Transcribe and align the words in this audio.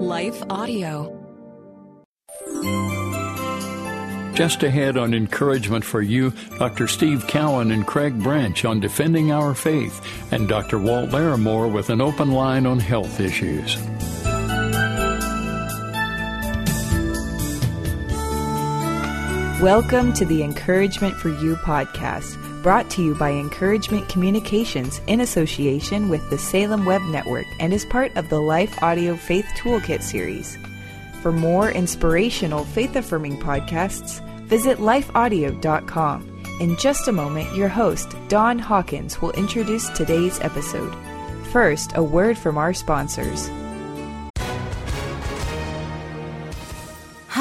Life 0.00 0.42
Audio. 0.48 1.14
Just 4.32 4.62
ahead 4.62 4.96
on 4.96 5.12
Encouragement 5.12 5.84
for 5.84 6.00
You, 6.00 6.32
Dr. 6.58 6.88
Steve 6.88 7.26
Cowan 7.26 7.70
and 7.70 7.86
Craig 7.86 8.18
Branch 8.18 8.64
on 8.64 8.80
defending 8.80 9.30
our 9.30 9.54
faith, 9.54 10.00
and 10.32 10.48
Dr. 10.48 10.78
Walt 10.78 11.10
Larimore 11.10 11.70
with 11.70 11.90
an 11.90 12.00
open 12.00 12.30
line 12.30 12.64
on 12.64 12.78
health 12.78 13.20
issues. 13.20 13.76
Welcome 19.60 20.14
to 20.14 20.24
the 20.24 20.42
Encouragement 20.42 21.14
for 21.16 21.28
You 21.28 21.56
podcast, 21.56 22.38
brought 22.62 22.90
to 22.90 23.02
you 23.02 23.14
by 23.14 23.30
Encouragement 23.30 24.08
Communications 24.08 25.00
in 25.06 25.20
association 25.20 26.08
with 26.08 26.28
the 26.30 26.38
Salem 26.38 26.84
Web 26.84 27.02
Network 27.02 27.46
and 27.58 27.72
is 27.72 27.84
part 27.84 28.14
of 28.16 28.28
the 28.28 28.40
Life 28.40 28.82
Audio 28.82 29.16
Faith 29.16 29.46
Toolkit 29.56 30.02
series. 30.02 30.58
For 31.22 31.32
more 31.32 31.70
inspirational, 31.70 32.64
faith 32.64 32.96
affirming 32.96 33.38
podcasts, 33.38 34.24
visit 34.46 34.78
lifeaudio.com. 34.78 36.42
In 36.60 36.76
just 36.76 37.08
a 37.08 37.12
moment, 37.12 37.54
your 37.54 37.68
host, 37.68 38.14
Don 38.28 38.58
Hawkins, 38.58 39.20
will 39.22 39.32
introduce 39.32 39.88
today's 39.90 40.40
episode. 40.40 40.94
First, 41.52 41.92
a 41.96 42.02
word 42.02 42.36
from 42.36 42.58
our 42.58 42.74
sponsors. 42.74 43.48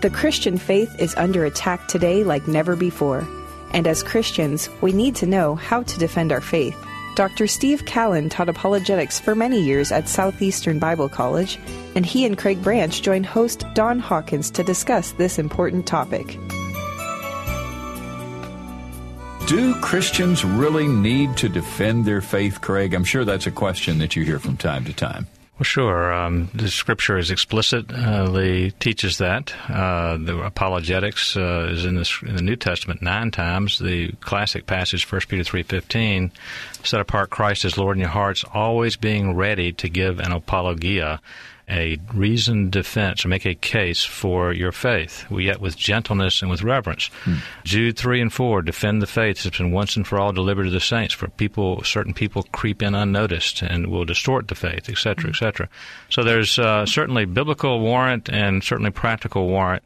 The 0.00 0.08
Christian 0.08 0.56
faith 0.56 0.98
is 0.98 1.14
under 1.16 1.44
attack 1.44 1.86
today 1.86 2.24
like 2.24 2.48
never 2.48 2.74
before. 2.74 3.28
And 3.72 3.86
as 3.86 4.02
Christians, 4.02 4.70
we 4.80 4.94
need 4.94 5.14
to 5.16 5.26
know 5.26 5.56
how 5.56 5.82
to 5.82 5.98
defend 5.98 6.32
our 6.32 6.40
faith. 6.40 6.74
Dr. 7.16 7.46
Steve 7.46 7.84
Cowan 7.84 8.30
taught 8.30 8.48
apologetics 8.48 9.20
for 9.20 9.34
many 9.34 9.60
years 9.60 9.92
at 9.92 10.08
Southeastern 10.08 10.78
Bible 10.78 11.10
College, 11.10 11.58
and 11.94 12.06
he 12.06 12.24
and 12.24 12.38
Craig 12.38 12.62
Branch 12.62 13.02
joined 13.02 13.26
host 13.26 13.66
Don 13.74 13.98
Hawkins 13.98 14.50
to 14.52 14.64
discuss 14.64 15.12
this 15.12 15.38
important 15.38 15.86
topic. 15.86 16.38
Do 19.48 19.74
Christians 19.82 20.46
really 20.46 20.88
need 20.88 21.36
to 21.36 21.50
defend 21.50 22.06
their 22.06 22.22
faith, 22.22 22.62
Craig? 22.62 22.94
I'm 22.94 23.04
sure 23.04 23.26
that's 23.26 23.46
a 23.46 23.50
question 23.50 23.98
that 23.98 24.16
you 24.16 24.24
hear 24.24 24.38
from 24.38 24.56
time 24.56 24.86
to 24.86 24.94
time. 24.94 25.26
Well, 25.60 25.66
sure. 25.66 26.10
Um, 26.10 26.48
the 26.54 26.70
scripture 26.70 27.18
is 27.18 27.30
explicitly 27.30 28.68
uh, 28.68 28.70
teaches 28.80 29.18
that. 29.18 29.52
Uh, 29.68 30.16
the 30.16 30.40
apologetics 30.42 31.36
uh, 31.36 31.68
is 31.70 31.84
in, 31.84 31.98
in 31.98 32.36
the 32.36 32.42
New 32.42 32.56
Testament 32.56 33.02
nine 33.02 33.30
times. 33.30 33.78
The 33.78 34.12
classic 34.22 34.64
passage, 34.64 35.04
1 35.12 35.20
Peter 35.28 35.44
three 35.44 35.62
fifteen, 35.62 36.32
set 36.82 37.02
apart 37.02 37.28
Christ 37.28 37.66
as 37.66 37.76
Lord 37.76 37.98
in 37.98 38.00
your 38.00 38.08
hearts, 38.08 38.42
always 38.54 38.96
being 38.96 39.36
ready 39.36 39.70
to 39.72 39.90
give 39.90 40.18
an 40.18 40.32
apologia, 40.32 41.20
a 41.70 41.98
reasoned 42.12 42.72
defense 42.72 43.24
or 43.24 43.28
make 43.28 43.46
a 43.46 43.54
case 43.54 44.04
for 44.04 44.52
your 44.52 44.72
faith, 44.72 45.24
yet 45.30 45.60
with 45.60 45.76
gentleness 45.76 46.42
and 46.42 46.50
with 46.50 46.62
reverence. 46.62 47.06
Hmm. 47.24 47.36
Jude 47.64 47.96
3 47.96 48.20
and 48.20 48.32
4, 48.32 48.62
defend 48.62 49.00
the 49.00 49.06
faith 49.06 49.42
that's 49.42 49.58
been 49.58 49.70
once 49.70 49.96
and 49.96 50.06
for 50.06 50.18
all 50.18 50.32
delivered 50.32 50.64
to 50.64 50.70
the 50.70 50.80
saints, 50.80 51.14
for 51.14 51.28
people, 51.28 51.82
certain 51.84 52.12
people 52.12 52.42
creep 52.52 52.82
in 52.82 52.94
unnoticed 52.94 53.62
and 53.62 53.86
will 53.86 54.04
distort 54.04 54.48
the 54.48 54.54
faith, 54.54 54.88
etc., 54.88 55.30
etc. 55.30 55.68
So 56.08 56.24
there's 56.24 56.58
uh, 56.58 56.86
certainly 56.86 57.24
biblical 57.24 57.80
warrant 57.80 58.28
and 58.28 58.62
certainly 58.64 58.90
practical 58.90 59.46
warrant 59.46 59.84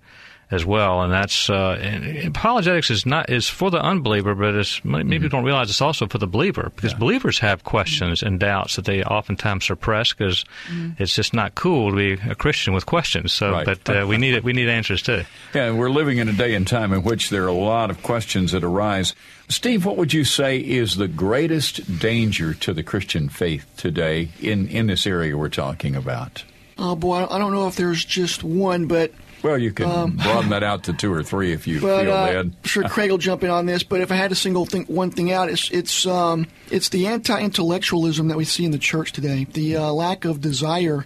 as 0.50 0.64
well, 0.64 1.02
and 1.02 1.12
that's 1.12 1.48
uh, 1.48 1.78
and 1.80 2.26
apologetics 2.26 2.90
is 2.90 3.06
not 3.06 3.30
is 3.30 3.48
for 3.48 3.70
the 3.70 3.80
unbeliever, 3.80 4.34
but 4.34 4.54
it's 4.54 4.84
maybe 4.84 5.18
mm-hmm. 5.18 5.28
don't 5.28 5.44
realize 5.44 5.70
it's 5.70 5.80
also 5.80 6.06
for 6.06 6.18
the 6.18 6.26
believer 6.26 6.70
because 6.74 6.92
yeah. 6.92 6.98
believers 6.98 7.38
have 7.38 7.64
questions 7.64 8.22
and 8.22 8.38
doubts 8.38 8.76
that 8.76 8.84
they 8.84 9.02
oftentimes 9.02 9.64
suppress 9.64 10.12
because 10.12 10.44
mm-hmm. 10.68 11.02
it's 11.02 11.14
just 11.14 11.34
not 11.34 11.54
cool 11.54 11.90
to 11.90 11.96
be 11.96 12.12
a 12.30 12.34
Christian 12.34 12.74
with 12.74 12.86
questions. 12.86 13.32
So, 13.32 13.52
right. 13.52 13.64
but 13.64 13.88
uh, 13.88 14.06
we 14.06 14.16
need 14.16 14.34
it. 14.34 14.44
We 14.44 14.52
need 14.52 14.68
answers 14.68 15.02
too. 15.02 15.22
Yeah, 15.54 15.70
we're 15.70 15.90
living 15.90 16.18
in 16.18 16.28
a 16.28 16.32
day 16.32 16.54
and 16.54 16.66
time 16.66 16.92
in 16.92 17.04
which 17.04 17.30
there 17.30 17.44
are 17.44 17.48
a 17.48 17.52
lot 17.52 17.88
of 17.88 18.02
questions 18.02 18.52
that 18.52 18.64
arise. 18.64 19.14
Steve, 19.48 19.84
what 19.84 19.96
would 19.96 20.12
you 20.12 20.24
say 20.24 20.58
is 20.58 20.96
the 20.96 21.06
greatest 21.06 21.98
danger 22.00 22.54
to 22.54 22.72
the 22.72 22.82
Christian 22.82 23.28
faith 23.28 23.64
today 23.76 24.30
in 24.40 24.66
in 24.68 24.88
this 24.88 25.06
area 25.06 25.36
we're 25.36 25.48
talking 25.48 25.94
about? 25.94 26.44
Oh 26.76 26.96
boy, 26.96 27.26
I 27.30 27.38
don't 27.38 27.52
know 27.52 27.68
if 27.68 27.76
there's 27.76 28.04
just 28.04 28.42
one, 28.42 28.86
but 28.86 29.12
well, 29.44 29.58
you 29.58 29.72
can 29.72 29.90
um, 29.90 30.16
broaden 30.16 30.50
that 30.50 30.62
out 30.62 30.84
to 30.84 30.94
two 30.94 31.12
or 31.12 31.22
three 31.22 31.52
if 31.52 31.66
you 31.66 31.80
but, 31.80 32.04
feel 32.04 32.12
uh, 32.12 32.32
that. 32.32 32.46
sure, 32.64 32.88
Craig 32.88 33.10
will 33.10 33.18
jump 33.18 33.44
in 33.44 33.50
on 33.50 33.66
this, 33.66 33.82
but 33.82 34.00
if 34.00 34.10
I 34.10 34.16
had 34.16 34.30
to 34.30 34.34
single 34.34 34.64
thing, 34.64 34.84
one 34.86 35.10
thing 35.10 35.30
out, 35.32 35.50
it's 35.50 35.70
it's 35.70 36.06
um, 36.06 36.46
it's 36.70 36.88
the 36.88 37.06
anti-intellectualism 37.06 38.28
that 38.28 38.38
we 38.38 38.46
see 38.46 38.64
in 38.64 38.70
the 38.70 38.78
church 38.78 39.12
today. 39.12 39.44
The 39.44 39.76
uh, 39.76 39.92
lack 39.92 40.24
of 40.24 40.40
desire 40.40 41.04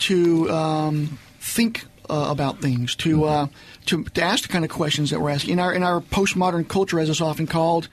to 0.00 0.50
um, 0.50 1.18
think 1.38 1.84
uh, 2.10 2.26
about 2.28 2.60
things, 2.60 2.96
to, 2.96 3.18
mm-hmm. 3.18 3.24
uh, 3.24 3.46
to 3.86 4.02
to 4.02 4.22
ask 4.22 4.42
the 4.42 4.48
kind 4.48 4.64
of 4.64 4.70
questions 4.70 5.10
that 5.10 5.20
we're 5.20 5.30
asking 5.30 5.52
in 5.52 5.60
our 5.60 5.72
in 5.72 5.84
our 5.84 6.00
postmodern 6.00 6.68
culture, 6.68 6.98
as 6.98 7.08
it's 7.08 7.20
often 7.20 7.46
called, 7.46 7.88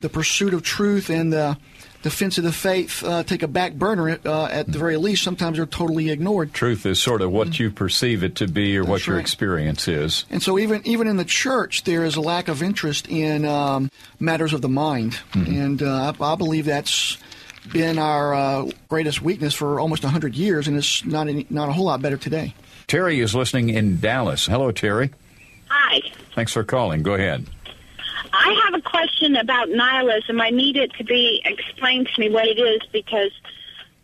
the 0.00 0.08
pursuit 0.08 0.54
of 0.54 0.62
truth 0.62 1.10
and 1.10 1.32
the 1.32 1.56
defense 2.02 2.38
of 2.38 2.44
the 2.44 2.52
faith 2.52 3.04
uh, 3.04 3.22
take 3.22 3.42
a 3.42 3.48
back 3.48 3.74
burner 3.74 4.18
uh, 4.24 4.46
at 4.46 4.66
the 4.66 4.78
very 4.78 4.96
least. 4.96 5.22
Sometimes 5.22 5.58
they're 5.58 5.66
totally 5.66 6.10
ignored. 6.10 6.54
Truth 6.54 6.86
is 6.86 7.00
sort 7.00 7.20
of 7.20 7.30
what 7.30 7.48
mm-hmm. 7.48 7.64
you 7.64 7.70
perceive 7.70 8.24
it 8.24 8.36
to 8.36 8.48
be 8.48 8.76
or 8.78 8.82
That's 8.82 8.90
what 8.90 9.06
your 9.06 9.16
right. 9.16 9.22
experience 9.22 9.88
is. 9.88 10.24
And 10.30 10.42
so 10.42 10.58
even 10.58 10.80
even 10.86 11.06
in 11.06 11.18
the 11.18 11.24
church, 11.24 11.84
there 11.84 12.04
is 12.04 12.16
a 12.16 12.20
lack 12.22 12.48
of 12.48 12.62
interest 12.62 13.08
in 13.08 13.44
um, 13.44 13.90
matters 14.18 14.54
of 14.54 14.62
the 14.62 14.68
mind, 14.68 15.12
mm-hmm. 15.32 15.52
and 15.52 15.82
uh, 15.82 16.14
I, 16.18 16.32
I, 16.32 16.34
believe 16.36 16.64
that's 16.64 17.18
been 17.70 17.98
our 17.98 18.34
uh, 18.34 18.70
greatest 18.88 19.20
weakness 19.20 19.54
for 19.54 19.78
almost 19.78 20.02
hundred 20.02 20.34
years, 20.34 20.66
and 20.66 20.78
it's 20.78 21.04
not 21.04 21.28
any, 21.28 21.46
not 21.50 21.68
a 21.68 21.72
whole 21.72 21.84
lot 21.84 22.00
better 22.00 22.16
today. 22.16 22.54
Terry 22.86 23.20
is 23.20 23.34
listening 23.34 23.68
in 23.68 24.00
Dallas. 24.00 24.46
Hello, 24.46 24.72
Terry. 24.72 25.10
Hi. 25.68 26.00
Thanks 26.34 26.52
for 26.52 26.64
calling. 26.64 27.02
Go 27.02 27.14
ahead. 27.14 27.46
I 28.32 28.60
have 28.64 28.74
a 28.74 28.82
question 28.82 29.36
about 29.36 29.70
nihilism. 29.70 30.40
I 30.40 30.50
need 30.50 30.76
it 30.76 30.92
to 30.94 31.04
be 31.04 31.42
explained 31.44 32.08
to 32.14 32.20
me 32.20 32.30
what 32.30 32.46
it 32.46 32.58
is 32.58 32.82
because 32.92 33.32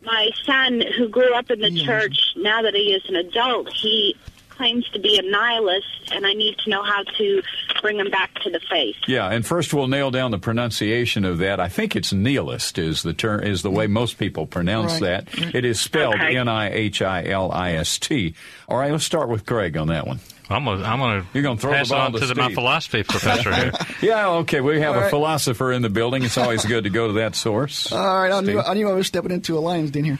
my 0.03 0.31
son, 0.45 0.83
who 0.97 1.09
grew 1.09 1.35
up 1.35 1.51
in 1.51 1.61
the 1.61 1.71
yeah. 1.71 1.85
church, 1.85 2.35
now 2.37 2.63
that 2.63 2.75
he 2.75 2.93
is 2.93 3.03
an 3.09 3.17
adult, 3.17 3.73
he 3.73 4.17
claims 4.57 4.89
to 4.91 4.99
be 4.99 5.19
a 5.19 5.23
nihilist, 5.23 6.13
and 6.13 6.27
I 6.27 6.33
need 6.33 6.59
to 6.59 6.71
know 6.71 6.83
how 6.83 7.03
to 7.03 7.43
bring 7.83 7.99
him 7.99 8.11
back 8.11 8.35
to 8.41 8.51
the 8.51 8.61
faith. 8.71 8.97
Yeah, 9.07 9.31
and 9.31 9.45
first 9.45 9.73
we'll 9.73 9.89
nail 9.89 10.11
down 10.11 10.31
the 10.31 10.39
pronunciation 10.39 11.25
of 11.25 11.39
that. 11.39 11.61
I 11.61 11.69
think 11.69 11.97
it's 11.97 12.13
nihilist 12.13 12.79
is 12.79 13.03
the 13.03 13.13
term 13.13 13.43
is 13.43 13.63
the 13.63 13.71
way 13.71 13.87
most 13.87 14.19
people 14.19 14.47
pronounce 14.47 15.01
right. 15.01 15.27
that. 15.27 15.55
It 15.55 15.65
is 15.65 15.81
spelled. 15.81 16.17
N 16.17 16.49
I 16.49 16.71
H 16.71 17.03
I 17.03 17.25
L 17.25 17.53
I 17.53 17.73
S 17.73 17.99
T. 17.99 18.35
All 18.69 18.79
right, 18.79 18.91
let's 18.91 19.05
start 19.05 19.29
with 19.29 19.47
Craig 19.47 19.77
on 19.77 19.89
that 19.89 20.07
one. 20.07 20.21
I'm 20.49 20.65
gonna, 20.65 20.85
I'm 20.85 20.99
gonna 21.01 21.27
You're 21.35 21.43
gonna 21.43 21.59
throw 21.59 21.73
pass 21.73 21.89
the 21.89 21.95
ball 21.95 22.07
on 22.07 22.13
to, 22.13 22.21
to 22.21 22.27
the, 22.27 22.35
my 22.37 22.55
philosophy 22.55 23.03
professor 23.03 23.53
here. 23.53 23.73
yeah, 24.03 24.29
okay. 24.29 24.61
We 24.61 24.81
have 24.81 24.95
All 24.95 24.99
a 24.99 25.03
right. 25.03 25.11
philosopher 25.11 25.73
in 25.73 25.83
the 25.83 25.89
building. 25.89 26.23
It's 26.23 26.39
always 26.39 26.65
good 26.65 26.85
to 26.85 26.91
go 26.91 27.09
to 27.09 27.13
that 27.15 27.35
source. 27.35 27.91
All 27.91 27.99
right, 27.99 28.31
I 28.31 28.41
knew, 28.41 28.61
I 28.61 28.75
knew 28.75 28.89
I 28.89 28.93
was 28.93 29.09
stepping 29.09 29.33
into 29.33 29.59
a 29.59 29.61
lion's 29.61 29.91
den 29.91 30.05
here. 30.05 30.19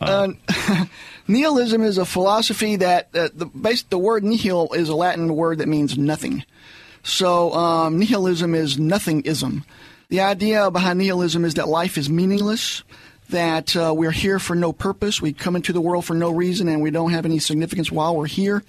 Uh, 0.00 0.32
nihilism 1.28 1.82
is 1.82 1.98
a 1.98 2.04
philosophy 2.04 2.76
that 2.76 3.08
uh, 3.14 3.28
the 3.34 3.46
base, 3.46 3.82
the 3.82 3.98
word 3.98 4.24
nihil 4.24 4.72
is 4.72 4.88
a 4.88 4.94
Latin 4.94 5.34
word 5.34 5.58
that 5.58 5.68
means 5.68 5.96
nothing. 5.98 6.44
So 7.02 7.52
um, 7.52 7.98
nihilism 7.98 8.54
is 8.54 8.76
nothingism. 8.76 9.64
The 10.08 10.20
idea 10.20 10.70
behind 10.70 10.98
nihilism 10.98 11.44
is 11.44 11.54
that 11.54 11.68
life 11.68 11.98
is 11.98 12.08
meaningless, 12.08 12.82
that 13.30 13.76
uh, 13.76 13.92
we're 13.96 14.12
here 14.12 14.38
for 14.38 14.54
no 14.54 14.72
purpose, 14.72 15.20
we 15.20 15.32
come 15.32 15.56
into 15.56 15.72
the 15.72 15.80
world 15.80 16.04
for 16.04 16.14
no 16.14 16.30
reason, 16.30 16.68
and 16.68 16.80
we 16.80 16.90
don't 16.90 17.10
have 17.10 17.24
any 17.24 17.38
significance 17.38 17.90
while 17.90 18.16
we're 18.16 18.26
here. 18.26 18.62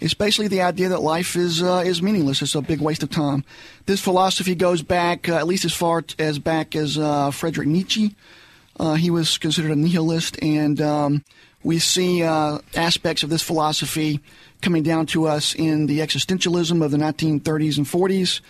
It's 0.00 0.14
basically 0.14 0.48
the 0.48 0.62
idea 0.62 0.90
that 0.90 1.00
life 1.00 1.36
is 1.36 1.62
uh, 1.62 1.82
is 1.86 2.02
meaningless. 2.02 2.42
It's 2.42 2.54
a 2.54 2.60
big 2.60 2.80
waste 2.80 3.02
of 3.02 3.10
time. 3.10 3.44
This 3.86 4.00
philosophy 4.00 4.54
goes 4.54 4.82
back 4.82 5.28
uh, 5.28 5.36
at 5.36 5.46
least 5.46 5.64
as 5.64 5.72
far 5.72 6.04
as 6.18 6.38
back 6.38 6.74
as 6.74 6.98
uh, 6.98 7.30
Friedrich 7.30 7.68
Nietzsche. 7.68 8.14
Uh, 8.78 8.94
he 8.94 9.08
was 9.08 9.38
considered 9.38 9.70
a 9.70 9.76
nihilist, 9.76 10.42
and 10.42 10.80
um, 10.80 11.24
we 11.64 11.78
see 11.78 12.22
uh, 12.22 12.58
aspects 12.76 13.22
of 13.22 13.30
this 13.30 13.42
philosophy 13.42 14.20
coming 14.60 14.82
down 14.82 15.06
to 15.06 15.26
us 15.26 15.54
in 15.54 15.86
the 15.86 15.98
existentialism 15.98 16.84
of 16.84 16.90
the 16.90 16.96
1930s 16.96 17.78
and 17.78 17.86
40s 17.86 18.40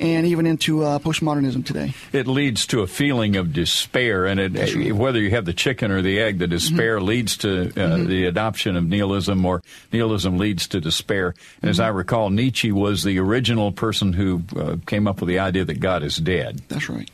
and 0.00 0.26
even 0.26 0.46
into 0.46 0.84
uh, 0.84 0.98
postmodernism 1.00 1.64
today. 1.64 1.92
It 2.12 2.26
leads 2.26 2.66
to 2.68 2.82
a 2.82 2.86
feeling 2.86 3.36
of 3.36 3.52
despair, 3.52 4.26
and 4.26 4.38
it, 4.38 4.74
right. 4.74 4.92
whether 4.92 5.20
you 5.20 5.30
have 5.30 5.44
the 5.44 5.52
chicken 5.52 5.90
or 5.90 6.02
the 6.02 6.20
egg, 6.20 6.38
the 6.38 6.46
despair 6.46 6.98
mm-hmm. 6.98 7.06
leads 7.06 7.36
to 7.38 7.62
uh, 7.62 7.64
mm-hmm. 7.72 8.06
the 8.06 8.26
adoption 8.26 8.76
of 8.76 8.86
nihilism, 8.86 9.44
or 9.44 9.62
nihilism 9.92 10.38
leads 10.38 10.68
to 10.68 10.80
despair. 10.80 11.28
And 11.28 11.36
mm-hmm. 11.36 11.68
as 11.68 11.80
I 11.80 11.88
recall, 11.88 12.30
Nietzsche 12.30 12.70
was 12.70 13.02
the 13.02 13.18
original 13.18 13.72
person 13.72 14.12
who 14.12 14.42
uh, 14.56 14.76
came 14.86 15.08
up 15.08 15.20
with 15.20 15.28
the 15.28 15.40
idea 15.40 15.64
that 15.64 15.80
God 15.80 16.02
is 16.02 16.16
dead. 16.16 16.60
That's 16.68 16.88
right. 16.88 17.10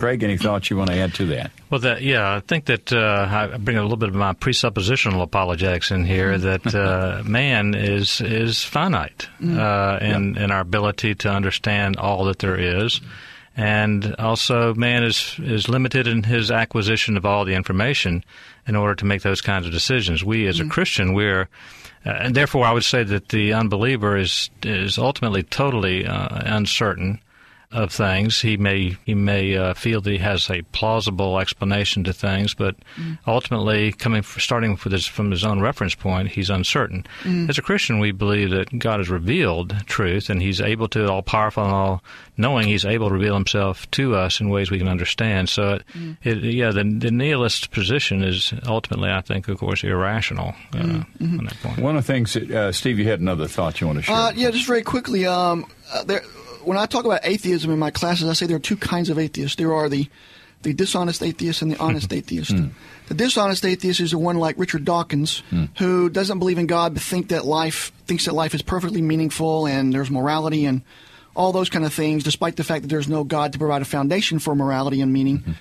Mm-hmm. 0.00 0.06
Greg, 0.06 0.22
any 0.22 0.38
thoughts 0.38 0.70
you 0.70 0.76
want 0.76 0.90
to 0.90 0.96
add 0.96 1.14
to 1.14 1.26
that? 1.26 1.50
Well, 1.68 1.80
that, 1.80 2.02
yeah, 2.02 2.36
I 2.36 2.40
think 2.40 2.64
that 2.66 2.92
uh, 2.92 3.28
I 3.30 3.56
bring 3.58 3.76
a 3.76 3.82
little 3.82 3.96
bit 3.96 4.08
of 4.08 4.14
my 4.14 4.32
presuppositional 4.32 5.22
apologetics 5.22 5.90
in 5.90 6.04
here 6.04 6.38
that 6.38 6.74
uh, 6.74 7.22
man 7.26 7.74
is 7.74 8.20
is 8.20 8.64
finite 8.64 9.28
mm-hmm. 9.40 9.58
uh, 9.58 9.98
in 9.98 10.34
yep. 10.34 10.44
in 10.44 10.50
our 10.50 10.60
ability 10.60 11.14
to 11.16 11.30
understand 11.30 11.96
all 11.96 12.24
that 12.24 12.38
there 12.38 12.56
is, 12.56 13.00
and 13.56 14.14
also 14.16 14.74
man 14.74 15.04
is 15.04 15.36
is 15.38 15.68
limited 15.68 16.06
in 16.06 16.22
his 16.22 16.50
acquisition 16.50 17.16
of 17.16 17.26
all 17.26 17.44
the 17.44 17.54
information 17.54 18.24
in 18.66 18.76
order 18.76 18.94
to 18.94 19.04
make 19.04 19.22
those 19.22 19.40
kinds 19.40 19.66
of 19.66 19.72
decisions. 19.72 20.24
We, 20.24 20.46
as 20.46 20.58
mm-hmm. 20.58 20.68
a 20.68 20.70
Christian, 20.70 21.14
we're 21.14 21.48
uh, 22.06 22.10
and 22.10 22.34
therefore, 22.34 22.64
I 22.64 22.72
would 22.72 22.84
say 22.84 23.02
that 23.04 23.28
the 23.28 23.52
unbeliever 23.52 24.16
is 24.16 24.50
is 24.62 24.96
ultimately 24.96 25.42
totally 25.42 26.06
uh, 26.06 26.28
uncertain 26.56 27.20
of 27.72 27.92
things. 27.92 28.40
He 28.40 28.56
may 28.56 28.96
he 29.04 29.14
may 29.14 29.56
uh, 29.56 29.74
feel 29.74 30.00
that 30.00 30.10
he 30.10 30.18
has 30.18 30.50
a 30.50 30.62
plausible 30.72 31.38
explanation 31.38 32.02
to 32.04 32.12
things, 32.12 32.54
but 32.54 32.76
mm. 32.96 33.18
ultimately, 33.26 33.92
coming 33.92 34.22
starting 34.22 34.76
his, 34.76 35.06
from 35.06 35.30
his 35.30 35.44
own 35.44 35.60
reference 35.60 35.94
point, 35.94 36.28
he's 36.28 36.50
uncertain. 36.50 37.06
Mm. 37.22 37.48
As 37.48 37.58
a 37.58 37.62
Christian, 37.62 38.00
we 38.00 38.10
believe 38.10 38.50
that 38.50 38.76
God 38.78 38.98
has 38.98 39.08
revealed 39.08 39.74
truth, 39.86 40.30
and 40.30 40.42
He's 40.42 40.60
able 40.60 40.88
to, 40.88 41.08
all 41.08 41.22
powerful 41.22 41.64
and 41.64 41.72
all 41.72 42.02
knowing, 42.36 42.66
He's 42.66 42.84
able 42.84 43.08
to 43.08 43.14
reveal 43.14 43.34
Himself 43.34 43.90
to 43.92 44.16
us 44.16 44.40
in 44.40 44.48
ways 44.48 44.70
we 44.70 44.78
can 44.78 44.88
understand. 44.88 45.48
So, 45.48 45.74
it, 45.74 45.84
mm. 45.94 46.16
it, 46.22 46.38
yeah, 46.38 46.70
the, 46.70 46.84
the, 46.84 47.10
nihilist 47.10 47.70
position 47.70 48.22
is 48.22 48.52
ultimately, 48.66 49.10
I 49.10 49.20
think, 49.20 49.48
of 49.48 49.58
course, 49.58 49.84
irrational 49.84 50.54
uh, 50.74 50.78
mm-hmm. 50.78 51.38
on 51.38 51.44
that 51.44 51.60
point. 51.62 51.78
One 51.78 51.96
of 51.96 52.06
the 52.06 52.12
things, 52.12 52.32
that, 52.34 52.50
uh, 52.50 52.72
Steve, 52.72 52.98
you 52.98 53.08
had 53.08 53.20
another 53.20 53.46
thought 53.46 53.80
you 53.80 53.86
want 53.86 53.98
to 53.98 54.02
share. 54.02 54.16
Uh, 54.16 54.32
yeah, 54.32 54.50
just 54.50 54.66
very 54.66 54.82
quickly. 54.82 55.26
Um, 55.26 55.66
uh, 55.92 56.04
there 56.04 56.22
when 56.64 56.78
I 56.78 56.86
talk 56.86 57.04
about 57.04 57.20
atheism 57.24 57.70
in 57.70 57.78
my 57.78 57.90
classes, 57.90 58.28
I 58.28 58.32
say 58.32 58.46
there 58.46 58.56
are 58.56 58.60
two 58.60 58.76
kinds 58.76 59.10
of 59.10 59.18
atheists. 59.18 59.56
There 59.56 59.74
are 59.74 59.88
the 59.88 60.08
the 60.62 60.74
dishonest 60.74 61.22
atheist 61.22 61.62
and 61.62 61.72
the 61.72 61.78
honest 61.78 62.12
atheist. 62.12 62.50
Mm. 62.50 62.70
The 63.08 63.14
dishonest 63.14 63.64
atheist 63.64 64.00
is 64.00 64.10
the 64.10 64.18
one 64.18 64.38
like 64.38 64.58
Richard 64.58 64.84
Dawkins, 64.84 65.42
mm. 65.50 65.68
who 65.78 66.10
doesn't 66.10 66.38
believe 66.38 66.58
in 66.58 66.66
God 66.66 66.94
but 66.94 67.02
think 67.02 67.28
that 67.28 67.44
life 67.44 67.92
thinks 68.06 68.26
that 68.26 68.34
life 68.34 68.54
is 68.54 68.62
perfectly 68.62 69.02
meaningful 69.02 69.66
and 69.66 69.92
there's 69.92 70.10
morality 70.10 70.66
and 70.66 70.82
all 71.34 71.52
those 71.52 71.70
kind 71.70 71.84
of 71.84 71.94
things, 71.94 72.24
despite 72.24 72.56
the 72.56 72.64
fact 72.64 72.82
that 72.82 72.88
there's 72.88 73.08
no 73.08 73.24
God 73.24 73.52
to 73.52 73.58
provide 73.58 73.82
a 73.82 73.86
foundation 73.86 74.38
for 74.38 74.54
morality 74.54 75.00
and 75.00 75.12
meaning. 75.12 75.38
Mm-hmm. 75.38 75.52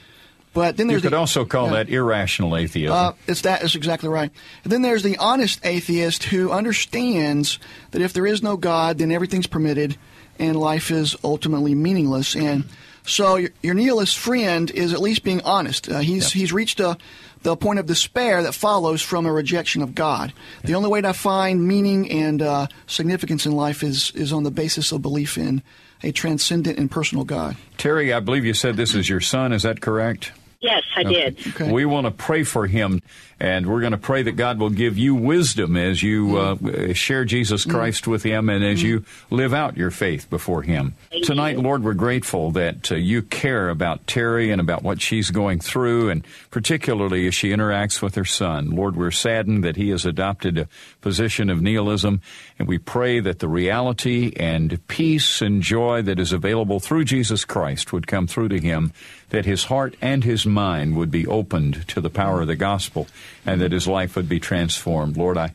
But 0.52 0.78
then 0.78 0.88
there's 0.88 1.04
you 1.04 1.10
could 1.10 1.14
the, 1.14 1.20
also 1.20 1.46
call 1.46 1.68
yeah, 1.68 1.84
that 1.84 1.90
irrational 1.90 2.58
atheism. 2.58 2.96
Uh, 2.96 3.12
it's 3.28 3.42
that. 3.42 3.64
It's 3.64 3.76
exactly 3.76 4.10
right. 4.10 4.32
And 4.64 4.74
then 4.74 4.82
there's 4.82 5.04
the 5.04 5.18
honest 5.18 5.64
atheist 5.64 6.24
who 6.24 6.52
understands 6.52 7.60
that 7.92 8.02
if 8.02 8.14
there 8.14 8.26
is 8.26 8.42
no 8.42 8.58
God, 8.58 8.98
then 8.98 9.12
everything's 9.12 9.46
permitted 9.46 9.96
and 10.40 10.56
life 10.56 10.92
is 10.92 11.16
ultimately 11.24 11.76
meaningless. 11.76 12.36
And 12.36 12.66
so 13.06 13.36
your, 13.36 13.50
your 13.62 13.74
nihilist 13.74 14.18
friend 14.18 14.72
is 14.72 14.94
at 14.94 15.02
least 15.02 15.24
being 15.24 15.42
honest. 15.42 15.90
Uh, 15.90 16.00
he's 16.00 16.34
yeah. 16.34 16.40
he's 16.40 16.54
reached 16.54 16.80
a 16.80 16.98
the 17.42 17.56
point 17.56 17.80
of 17.80 17.86
despair 17.86 18.44
that 18.44 18.54
follows 18.54 19.02
from 19.02 19.26
a 19.26 19.32
rejection 19.32 19.82
of 19.82 19.96
God. 19.96 20.34
The 20.64 20.76
only 20.76 20.90
way 20.90 21.02
to 21.02 21.14
find 21.14 21.66
meaning 21.66 22.12
and 22.12 22.42
uh, 22.42 22.68
significance 22.86 23.46
in 23.46 23.54
life 23.54 23.84
is 23.84 24.12
is 24.12 24.34
on 24.34 24.44
the 24.44 24.52
basis 24.52 24.92
of 24.92 25.02
belief 25.02 25.38
in 25.38 25.62
a 26.04 26.12
transcendent 26.12 26.78
and 26.78 26.90
personal 26.90 27.26
God. 27.26 27.58
Terry, 27.78 28.14
I 28.14 28.20
believe 28.20 28.46
you 28.46 28.54
said 28.54 28.78
this 28.78 28.96
is 28.96 29.10
your 29.10 29.20
son. 29.20 29.52
Is 29.52 29.64
that 29.64 29.82
correct? 29.82 30.32
Yes, 30.62 30.84
I 30.96 31.02
okay. 31.02 31.14
did. 31.14 31.48
Okay. 31.48 31.72
We 31.72 31.86
want 31.86 32.06
to 32.06 32.12
pray 32.12 32.44
for 32.44 32.68
him 32.68 33.02
and 33.40 33.68
we're 33.68 33.80
going 33.80 33.94
to 33.94 33.98
pray 33.98 34.24
that 34.24 34.34
God 34.34 34.60
will 34.60 34.70
give 34.70 34.98
you 34.98 35.16
wisdom 35.16 35.78
as 35.78 36.04
you 36.04 36.28
mm. 36.28 36.90
uh, 36.90 36.94
share 36.94 37.24
Jesus 37.24 37.66
mm. 37.66 37.72
Christ 37.72 38.06
with 38.06 38.24
Him 38.24 38.50
and 38.50 38.64
as 38.64 38.82
mm. 38.82 38.84
you 38.84 39.06
live 39.30 39.54
out 39.54 39.78
your 39.78 39.92
faith 39.92 40.30
before 40.30 40.62
Him. 40.62 40.94
Thank 41.10 41.26
Tonight, 41.26 41.56
you. 41.56 41.62
Lord, 41.62 41.84
we're 41.84 41.94
grateful 41.94 42.52
that 42.52 42.92
uh, 42.92 42.96
you 42.96 43.22
care 43.22 43.70
about 43.70 44.08
Terry 44.08 44.52
and 44.52 44.60
about 44.60 44.84
what 44.84 45.02
she's 45.02 45.32
going 45.32 45.60
through, 45.60 46.10
and 46.10 46.26
particularly 46.52 47.28
as 47.28 47.36
she 47.36 47.50
interacts 47.50 48.02
with 48.02 48.16
her 48.16 48.26
son. 48.26 48.72
Lord, 48.72 48.98
we're 48.98 49.12
saddened 49.12 49.64
that 49.64 49.78
he 49.78 49.90
has 49.90 50.06
adopted 50.06 50.58
a 50.58 50.68
position 51.02 51.50
of 51.50 51.62
nihilism, 51.62 52.22
and 52.58 52.68
we 52.68 52.78
pray 52.78 53.22
that 53.22 53.40
the 53.40 53.48
reality 53.48 54.34
and 54.36 54.86
peace 54.88 55.42
and 55.42 55.62
joy 55.62 56.02
that 56.02 56.20
is 56.20 56.34
available 56.34 56.82
through 56.82 57.06
Jesus 57.06 57.46
Christ 57.46 57.94
would 57.94 58.08
come 58.08 58.28
through 58.28 58.50
to 58.50 58.60
him, 58.60 58.92
that 59.30 59.46
his 59.46 59.66
heart 59.66 59.96
and 60.02 60.24
his 60.24 60.46
mind 60.46 60.96
would 60.96 61.12
be 61.12 61.28
opened 61.28 61.88
to 61.90 62.02
the 62.02 62.10
power 62.10 62.42
of 62.42 62.48
the 62.48 62.56
gospel 62.56 63.08
and 63.46 63.62
that 63.62 63.72
his 63.72 63.88
life 63.88 64.16
would 64.16 64.30
be 64.30 64.40
transformed. 64.40 65.18
Lord, 65.18 65.38
I 65.38 65.52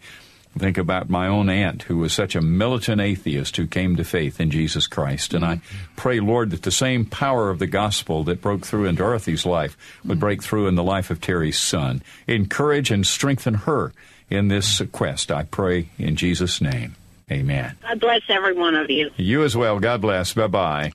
think 0.58 0.78
about 0.78 1.10
my 1.10 1.26
own 1.26 1.48
aunt 1.48 1.82
who 1.84 1.98
was 1.98 2.12
such 2.12 2.36
a 2.36 2.40
militant 2.40 3.00
atheist 3.00 3.56
who 3.56 3.66
came 3.66 3.96
to 3.96 4.04
faith 4.04 4.40
in 4.40 4.50
Jesus 4.50 4.86
Christ. 4.86 5.34
And 5.34 5.44
I 5.44 5.60
pray, 5.96 6.20
Lord, 6.20 6.50
that 6.50 6.62
the 6.62 6.70
same 6.70 7.04
power 7.04 7.50
of 7.50 7.58
the 7.58 7.66
gospel 7.66 8.24
that 8.24 8.40
broke 8.40 8.64
through 8.64 8.86
in 8.86 8.94
Dorothy's 8.94 9.44
life 9.44 9.76
would 10.04 10.20
break 10.20 10.42
through 10.42 10.68
in 10.68 10.76
the 10.76 10.84
life 10.84 11.10
of 11.10 11.20
Terry's 11.20 11.58
son. 11.58 12.02
Encourage 12.26 12.90
and 12.90 13.06
strengthen 13.06 13.54
her 13.54 13.92
in 14.30 14.48
this 14.48 14.80
quest, 14.92 15.30
I 15.30 15.44
pray 15.44 15.90
in 15.98 16.16
Jesus' 16.16 16.60
name. 16.60 16.96
Amen. 17.30 17.76
God 17.82 18.00
bless 18.00 18.22
every 18.28 18.54
one 18.54 18.74
of 18.74 18.90
you. 18.90 19.10
You 19.16 19.44
as 19.44 19.56
well. 19.56 19.78
God 19.80 20.00
bless. 20.00 20.34
Bye 20.34 20.46
bye. 20.46 20.92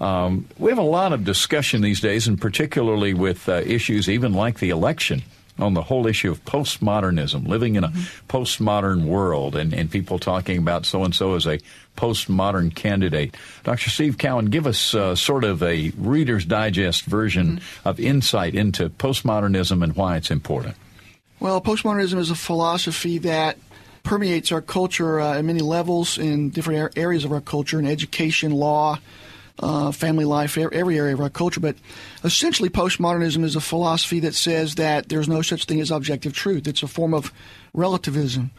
Um, 0.00 0.46
we 0.58 0.70
have 0.70 0.78
a 0.78 0.82
lot 0.82 1.12
of 1.12 1.24
discussion 1.24 1.82
these 1.82 2.00
days, 2.00 2.28
and 2.28 2.40
particularly 2.40 3.14
with 3.14 3.48
uh, 3.48 3.54
issues 3.64 4.08
even 4.08 4.32
like 4.32 4.58
the 4.58 4.70
election 4.70 5.22
on 5.58 5.74
the 5.74 5.82
whole 5.82 6.06
issue 6.06 6.30
of 6.30 6.44
postmodernism, 6.44 7.46
living 7.46 7.76
in 7.76 7.84
a 7.84 7.88
mm-hmm. 7.88 8.26
postmodern 8.28 9.04
world, 9.04 9.56
and, 9.56 9.72
and 9.72 9.90
people 9.90 10.18
talking 10.18 10.58
about 10.58 10.84
so 10.84 11.02
and 11.02 11.14
so 11.14 11.34
as 11.34 11.46
a 11.46 11.58
postmodern 11.96 12.74
candidate. 12.74 13.34
Dr. 13.64 13.88
Steve 13.88 14.18
Cowan, 14.18 14.46
give 14.46 14.66
us 14.66 14.94
uh, 14.94 15.14
sort 15.14 15.44
of 15.44 15.62
a 15.62 15.92
Reader's 15.96 16.44
Digest 16.44 17.04
version 17.04 17.56
mm-hmm. 17.56 17.88
of 17.88 17.98
insight 17.98 18.54
into 18.54 18.90
postmodernism 18.90 19.82
and 19.82 19.96
why 19.96 20.16
it's 20.16 20.30
important. 20.30 20.76
Well, 21.40 21.60
postmodernism 21.60 22.18
is 22.18 22.30
a 22.30 22.34
philosophy 22.34 23.18
that 23.18 23.58
permeates 24.02 24.52
our 24.52 24.62
culture 24.62 25.20
uh, 25.20 25.38
at 25.38 25.44
many 25.44 25.60
levels 25.60 26.16
in 26.18 26.50
different 26.50 26.96
areas 26.96 27.24
of 27.24 27.32
our 27.32 27.40
culture 27.40 27.78
in 27.78 27.86
education, 27.86 28.52
law, 28.52 28.98
uh, 29.58 29.90
family 29.92 30.24
life, 30.24 30.58
every 30.58 30.98
area 30.98 31.14
of 31.14 31.20
our 31.20 31.30
culture. 31.30 31.60
But 31.60 31.76
essentially, 32.24 32.68
postmodernism 32.68 33.42
is 33.44 33.56
a 33.56 33.60
philosophy 33.60 34.20
that 34.20 34.34
says 34.34 34.74
that 34.76 35.08
there's 35.08 35.28
no 35.28 35.42
such 35.42 35.64
thing 35.64 35.80
as 35.80 35.90
objective 35.90 36.32
truth. 36.32 36.66
It's 36.66 36.82
a 36.82 36.88
form 36.88 37.14
of 37.14 37.32
relativism, 37.72 38.50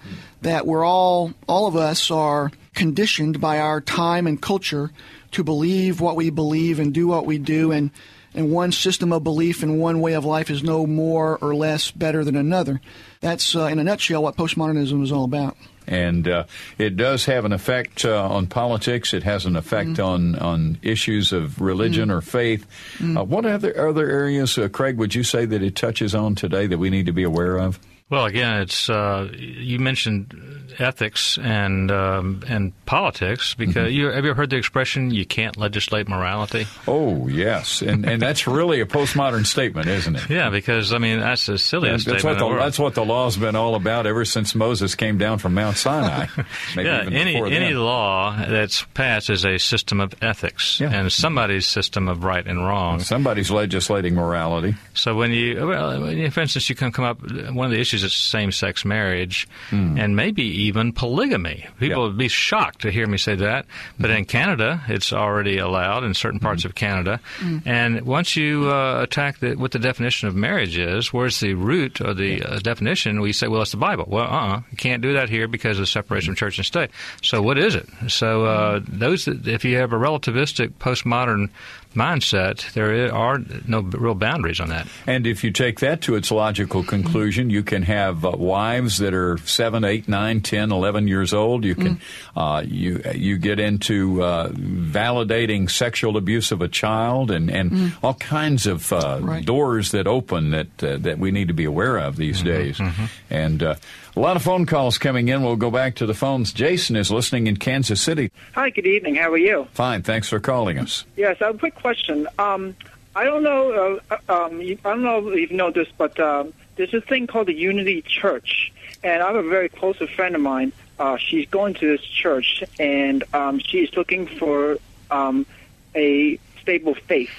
that 0.41 0.65
we're 0.67 0.85
all, 0.85 1.33
all 1.47 1.67
of 1.67 1.75
us 1.75 2.11
are 2.11 2.51
conditioned 2.75 3.41
by 3.41 3.59
our 3.59 3.81
time 3.81 4.27
and 4.27 4.41
culture 4.41 4.91
to 5.31 5.43
believe 5.43 5.99
what 5.99 6.15
we 6.15 6.29
believe 6.29 6.79
and 6.79 6.93
do 6.93 7.07
what 7.07 7.25
we 7.25 7.37
do, 7.37 7.71
and 7.71 7.91
and 8.33 8.51
one 8.51 8.71
system 8.71 9.11
of 9.11 9.23
belief 9.23 9.63
and 9.63 9.79
one 9.79 9.99
way 9.99 10.13
of 10.13 10.23
life 10.23 10.51
is 10.51 10.61
no 10.61 10.85
more 10.85 11.39
or 11.41 11.55
less 11.55 11.89
better 11.89 12.23
than 12.23 12.35
another. 12.35 12.79
That's, 13.19 13.55
uh, 13.55 13.63
in 13.63 13.79
a 13.79 13.83
nutshell, 13.83 14.21
what 14.21 14.37
postmodernism 14.37 15.01
is 15.01 15.11
all 15.11 15.23
about 15.23 15.57
and 15.87 16.27
uh, 16.27 16.43
it 16.77 16.95
does 16.97 17.25
have 17.25 17.45
an 17.45 17.53
effect 17.53 18.05
uh, 18.05 18.27
on 18.27 18.47
politics. 18.47 19.13
It 19.13 19.23
has 19.23 19.45
an 19.45 19.55
effect 19.55 19.91
mm. 19.91 20.05
on 20.05 20.35
on 20.35 20.77
issues 20.81 21.31
of 21.31 21.61
religion 21.61 22.09
mm. 22.09 22.13
or 22.13 22.21
faith. 22.21 22.65
Mm. 22.97 23.19
Uh, 23.19 23.23
what 23.23 23.45
other 23.45 23.87
other 23.87 24.09
areas, 24.09 24.57
uh, 24.57 24.67
Craig, 24.69 24.97
would 24.97 25.15
you 25.15 25.23
say 25.23 25.45
that 25.45 25.63
it 25.63 25.75
touches 25.75 26.13
on 26.13 26.35
today 26.35 26.67
that 26.67 26.77
we 26.77 26.89
need 26.89 27.05
to 27.05 27.13
be 27.13 27.23
aware 27.23 27.57
of? 27.57 27.79
Well, 28.09 28.25
again, 28.25 28.61
it's 28.61 28.89
uh, 28.89 29.29
you 29.35 29.79
mentioned 29.79 30.67
ethics 30.79 31.37
and 31.37 31.91
um, 31.91 32.43
and 32.47 32.73
politics 32.85 33.53
because 33.53 33.89
mm-hmm. 33.89 33.97
you 33.97 34.05
have 34.07 34.23
you 34.23 34.31
ever 34.31 34.37
heard 34.37 34.49
the 34.49 34.55
expression 34.55 35.11
"you 35.11 35.25
can't 35.25 35.57
legislate 35.57 36.07
morality"? 36.07 36.67
Oh 36.87 37.27
yes, 37.27 37.81
and 37.81 38.05
and 38.05 38.21
that's 38.21 38.47
really 38.47 38.81
a 38.81 38.85
postmodern 38.85 39.45
statement, 39.45 39.87
isn't 39.87 40.15
it? 40.15 40.29
Yeah, 40.29 40.49
because 40.49 40.93
I 40.93 40.99
mean 40.99 41.19
that's 41.19 41.45
the 41.45 41.57
silliest 41.57 42.05
that's 42.05 42.21
statement. 42.21 42.41
What 42.41 42.55
the, 42.55 42.63
that's 42.63 42.79
what 42.79 42.95
the 42.95 43.05
law's 43.05 43.37
been 43.37 43.55
all 43.55 43.75
about 43.75 44.05
ever 44.07 44.25
since 44.25 44.55
Moses 44.55 44.95
came 44.95 45.17
down 45.17 45.39
from 45.39 45.53
Mount 45.53 45.77
Sinai. 45.77 46.27
yeah, 46.75 47.09
any 47.11 47.35
any 47.35 47.73
law 47.73 48.37
that's 48.37 48.83
passed 48.93 49.29
is 49.29 49.45
a 49.45 49.57
system 49.57 49.99
of 49.99 50.13
ethics 50.21 50.79
yeah. 50.79 50.91
and 50.91 51.11
somebody's 51.11 51.67
system 51.67 52.07
of 52.07 52.23
right 52.23 52.45
and 52.45 52.65
wrong. 52.65 52.99
Somebody's 52.99 53.51
legislating 53.51 54.15
morality. 54.15 54.75
So 54.93 55.15
when 55.15 55.31
you, 55.31 55.67
well, 55.67 55.99
for 56.31 56.41
instance, 56.41 56.69
you 56.69 56.75
can 56.75 56.91
come 56.91 57.05
up 57.05 57.19
one 57.51 57.65
of 57.65 57.71
the 57.71 57.79
issues 57.79 57.96
is 58.03 58.13
same-sex 58.13 58.85
marriage 58.85 59.47
mm. 59.69 59.99
and 59.99 60.15
maybe 60.15 60.43
even 60.43 60.93
polygamy. 60.93 61.65
People 61.79 62.03
would 62.03 62.17
be 62.17 62.27
shocked 62.27 62.81
to 62.81 62.91
hear 62.91 63.07
me 63.07 63.17
say 63.17 63.35
that, 63.35 63.65
but 63.99 64.09
mm-hmm. 64.09 64.17
in 64.17 64.25
Canada, 64.25 64.83
it's 64.87 65.13
already 65.13 65.57
allowed 65.57 66.03
in 66.03 66.13
certain 66.13 66.39
parts 66.39 66.61
mm-hmm. 66.61 66.69
of 66.69 66.75
Canada. 66.75 67.19
Mm-hmm. 67.39 67.67
And 67.67 68.01
once 68.01 68.35
you 68.35 68.69
uh, 68.71 69.01
attack 69.01 69.39
the, 69.39 69.55
what 69.55 69.71
the 69.71 69.79
definition 69.79 70.27
of 70.27 70.35
marriage 70.35 70.77
is, 70.77 71.13
where's 71.13 71.39
the 71.39 71.53
root 71.53 72.01
of 72.01 72.17
the 72.17 72.43
uh, 72.43 72.59
definition? 72.59 73.21
We 73.21 73.33
say, 73.33 73.47
well, 73.47 73.61
it's 73.61 73.71
the 73.71 73.77
Bible. 73.77 74.05
Well, 74.07 74.25
uh-uh, 74.25 74.61
you 74.71 74.77
can't 74.77 75.01
do 75.01 75.13
that 75.13 75.29
here 75.29 75.47
because 75.47 75.77
of 75.77 75.83
the 75.83 75.87
separation 75.87 76.31
of 76.31 76.37
church 76.37 76.57
and 76.57 76.65
state. 76.65 76.89
So 77.21 77.41
what 77.41 77.57
is 77.57 77.75
it? 77.75 77.87
So 78.07 78.45
uh, 78.45 78.81
those, 78.87 79.27
if 79.27 79.65
you 79.65 79.77
have 79.77 79.93
a 79.93 79.97
relativistic 79.97 80.69
postmodern 80.79 81.49
mindset, 81.97 82.71
there 82.73 83.13
are 83.13 83.39
no 83.67 83.81
real 83.81 84.15
boundaries 84.15 84.59
on 84.59 84.69
that. 84.69 84.87
And 85.05 85.25
if 85.25 85.43
you 85.43 85.51
take 85.51 85.79
that 85.79 86.01
to 86.01 86.15
its 86.15 86.31
logical 86.31 86.83
conclusion, 86.83 87.49
you 87.49 87.63
can 87.63 87.81
have 87.83 88.23
uh, 88.23 88.31
wives 88.31 88.99
that 88.99 89.13
are 89.13 89.37
7, 89.39 89.83
8, 89.83 90.07
9, 90.07 90.41
10, 90.41 90.71
11 90.71 91.07
years 91.07 91.33
old. 91.33 91.65
You 91.65 91.75
can 91.75 91.97
mm. 91.97 92.01
uh, 92.35 92.61
you 92.61 93.01
you 93.13 93.37
get 93.37 93.59
into 93.59 94.21
uh, 94.21 94.49
validating 94.49 95.69
sexual 95.69 96.17
abuse 96.17 96.51
of 96.51 96.61
a 96.61 96.67
child 96.67 97.31
and, 97.31 97.49
and 97.49 97.71
mm. 97.71 97.93
all 98.03 98.13
kinds 98.13 98.67
of 98.67 98.93
uh, 98.93 99.19
right. 99.21 99.45
doors 99.45 99.91
that 99.91 100.07
open 100.07 100.51
that 100.51 100.83
uh, 100.83 100.97
that 100.97 101.17
we 101.17 101.31
need 101.31 101.47
to 101.47 101.53
be 101.53 101.65
aware 101.65 101.97
of 101.97 102.15
these 102.15 102.37
mm-hmm, 102.37 102.47
days. 102.47 102.77
Mm-hmm. 102.77 103.05
And 103.29 103.63
uh, 103.63 103.75
a 104.17 104.19
lot 104.19 104.35
of 104.35 104.41
phone 104.41 104.65
calls 104.65 104.97
coming 104.97 105.27
in. 105.27 105.43
We'll 105.43 105.57
go 105.57 105.69
back 105.69 105.95
to 105.95 106.07
the 106.07 106.13
phones. 106.15 106.51
Jason 106.51 106.95
is 106.95 107.11
listening 107.11 107.45
in 107.45 107.57
Kansas 107.57 108.01
City. 108.01 108.31
Hi, 108.55 108.71
good 108.71 108.87
evening. 108.87 109.13
How 109.13 109.31
are 109.31 109.37
you? 109.37 109.67
Fine. 109.73 110.01
Thanks 110.01 110.27
for 110.27 110.39
calling 110.39 110.79
us. 110.79 111.05
Yes, 111.15 111.37
I 111.39 111.45
have 111.45 111.55
a 111.55 111.59
quick 111.59 111.75
question. 111.75 112.27
Um, 112.39 112.75
I 113.15 113.25
don't 113.25 113.43
know. 113.43 113.99
Uh, 114.09 114.17
um, 114.27 114.59
I 114.59 114.75
don't 114.83 115.03
know 115.03 115.29
if 115.29 115.51
you 115.51 115.55
know 115.55 115.69
this, 115.69 115.87
but 115.99 116.19
uh, 116.19 116.45
there's 116.77 116.95
a 116.95 117.01
thing 117.01 117.27
called 117.27 117.47
the 117.47 117.53
Unity 117.53 118.01
Church, 118.01 118.73
and 119.03 119.21
I 119.21 119.27
have 119.27 119.35
a 119.35 119.47
very 119.47 119.69
close 119.69 119.97
friend 119.97 120.33
of 120.33 120.41
mine. 120.41 120.73
Uh, 120.97 121.17
she's 121.17 121.47
going 121.49 121.75
to 121.75 121.95
this 121.95 122.01
church, 122.03 122.63
and 122.79 123.23
um, 123.35 123.59
she's 123.59 123.95
looking 123.95 124.25
for 124.25 124.79
um, 125.11 125.45
a 125.93 126.39
stable 126.59 126.95
faith. 126.95 127.29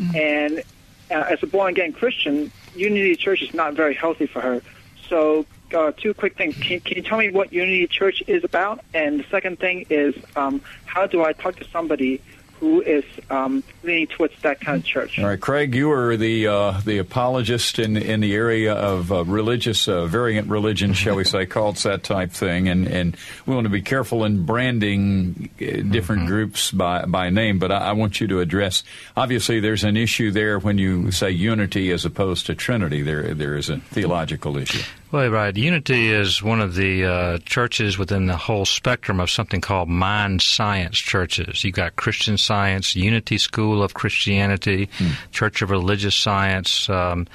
Mm-hmm. 0.00 0.16
And 0.16 0.62
uh, 1.10 1.28
as 1.30 1.42
a 1.42 1.46
born 1.46 1.72
again 1.72 1.92
Christian, 1.92 2.50
Unity 2.74 3.16
Church 3.16 3.42
is 3.42 3.52
not 3.52 3.74
very 3.74 3.94
healthy 3.94 4.24
for 4.24 4.40
her. 4.40 4.62
So 5.10 5.44
uh, 5.74 5.92
two 5.92 6.14
quick 6.14 6.36
things. 6.36 6.56
Can, 6.56 6.80
can, 6.80 6.96
you 6.96 7.02
tell 7.02 7.18
me 7.18 7.30
what 7.30 7.52
Unity 7.52 7.86
Church 7.86 8.22
is 8.26 8.44
about? 8.44 8.84
And 8.94 9.20
the 9.20 9.24
second 9.30 9.58
thing 9.58 9.86
is, 9.90 10.14
um, 10.36 10.60
how 10.84 11.06
do 11.06 11.24
I 11.24 11.32
talk 11.32 11.56
to 11.56 11.64
somebody 11.64 12.20
who 12.62 12.80
is 12.80 13.04
um, 13.28 13.64
leaning 13.82 14.06
towards 14.06 14.40
that 14.42 14.60
kind 14.60 14.78
of 14.78 14.84
church. 14.84 15.18
All 15.18 15.26
right, 15.26 15.40
Craig, 15.40 15.74
you 15.74 15.90
are 15.90 16.16
the 16.16 16.46
uh, 16.46 16.80
the 16.84 16.98
apologist 16.98 17.80
in 17.80 17.96
in 17.96 18.20
the 18.20 18.36
area 18.36 18.72
of 18.72 19.10
uh, 19.10 19.24
religious 19.24 19.88
uh, 19.88 20.06
variant 20.06 20.48
religion, 20.48 20.92
shall 20.94 21.16
we 21.16 21.24
say, 21.24 21.44
cults 21.44 21.82
that 21.82 22.04
type 22.04 22.30
thing, 22.30 22.68
and 22.68 22.86
and 22.86 23.16
we 23.46 23.54
want 23.56 23.64
to 23.64 23.68
be 23.68 23.82
careful 23.82 24.24
in 24.24 24.46
branding 24.46 25.50
uh, 25.60 25.82
different 25.90 26.22
mm-hmm. 26.22 26.26
groups 26.26 26.70
by 26.70 27.04
by 27.04 27.30
name. 27.30 27.58
But 27.58 27.72
I, 27.72 27.78
I, 27.78 27.92
want 27.94 28.20
you 28.20 28.28
to 28.28 28.38
address. 28.38 28.84
Obviously, 29.16 29.58
there's 29.58 29.82
an 29.82 29.96
issue 29.96 30.30
there 30.30 30.60
when 30.60 30.78
you 30.78 31.10
say 31.10 31.32
unity 31.32 31.90
as 31.90 32.04
opposed 32.04 32.46
to 32.46 32.54
Trinity. 32.54 33.02
There 33.02 33.34
there 33.34 33.56
is 33.56 33.70
a 33.70 33.78
theological 33.78 34.56
issue. 34.56 34.84
Well, 35.12 35.28
right. 35.28 35.54
Unity 35.54 36.10
is 36.10 36.42
one 36.42 36.62
of 36.62 36.74
the 36.74 37.04
uh, 37.04 37.38
churches 37.44 37.98
within 37.98 38.24
the 38.24 38.36
whole 38.36 38.64
spectrum 38.64 39.20
of 39.20 39.30
something 39.30 39.60
called 39.60 39.90
mind 39.90 40.40
science 40.40 40.96
churches. 40.96 41.62
You've 41.62 41.74
got 41.74 41.96
Christian 41.96 42.38
Science, 42.38 42.96
Unity 42.96 43.36
School 43.36 43.82
of 43.82 43.92
Christianity, 43.92 44.88
hmm. 44.96 45.10
Church 45.30 45.60
of 45.60 45.68
Religious 45.68 46.14
Science. 46.14 46.88
Um, 46.88 47.26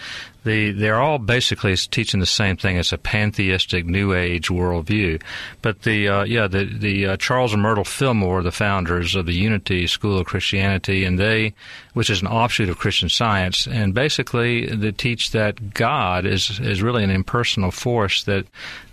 the, 0.48 0.72
they're 0.72 1.00
all 1.00 1.20
basically 1.20 1.76
teaching 1.76 2.20
the 2.20 2.26
same 2.26 2.58
thing. 2.58 2.78
It's 2.78 2.94
a 2.94 2.98
pantheistic 2.98 3.86
New 3.86 4.14
Age 4.14 4.48
worldview. 4.48 5.22
But 5.62 5.82
the 5.82 6.08
uh, 6.08 6.24
yeah 6.24 6.48
the 6.48 6.66
the 6.66 7.06
uh, 7.06 7.18
Charles 7.18 7.54
and 7.54 7.62
Myrtle 7.62 7.84
Fillmore, 7.84 8.42
the 8.42 8.52
founders 8.52 9.16
of 9.16 9.26
the 9.26 9.36
Unity 9.36 9.86
School 9.88 10.18
of 10.18 10.26
Christianity, 10.26 11.04
and 11.04 11.20
they, 11.20 11.54
which 11.94 12.10
is 12.10 12.22
an 12.22 12.28
offshoot 12.28 12.70
of 12.70 12.80
Christian 12.80 13.10
Science, 13.10 13.68
and 13.68 13.94
basically 13.94 14.68
they 14.68 14.92
teach 14.92 15.32
that 15.32 15.74
God 15.74 16.26
is 16.26 16.60
is 16.60 16.82
really 16.82 17.04
an 17.04 17.12
impersonal 17.12 17.72
force 17.72 18.24
that 18.24 18.46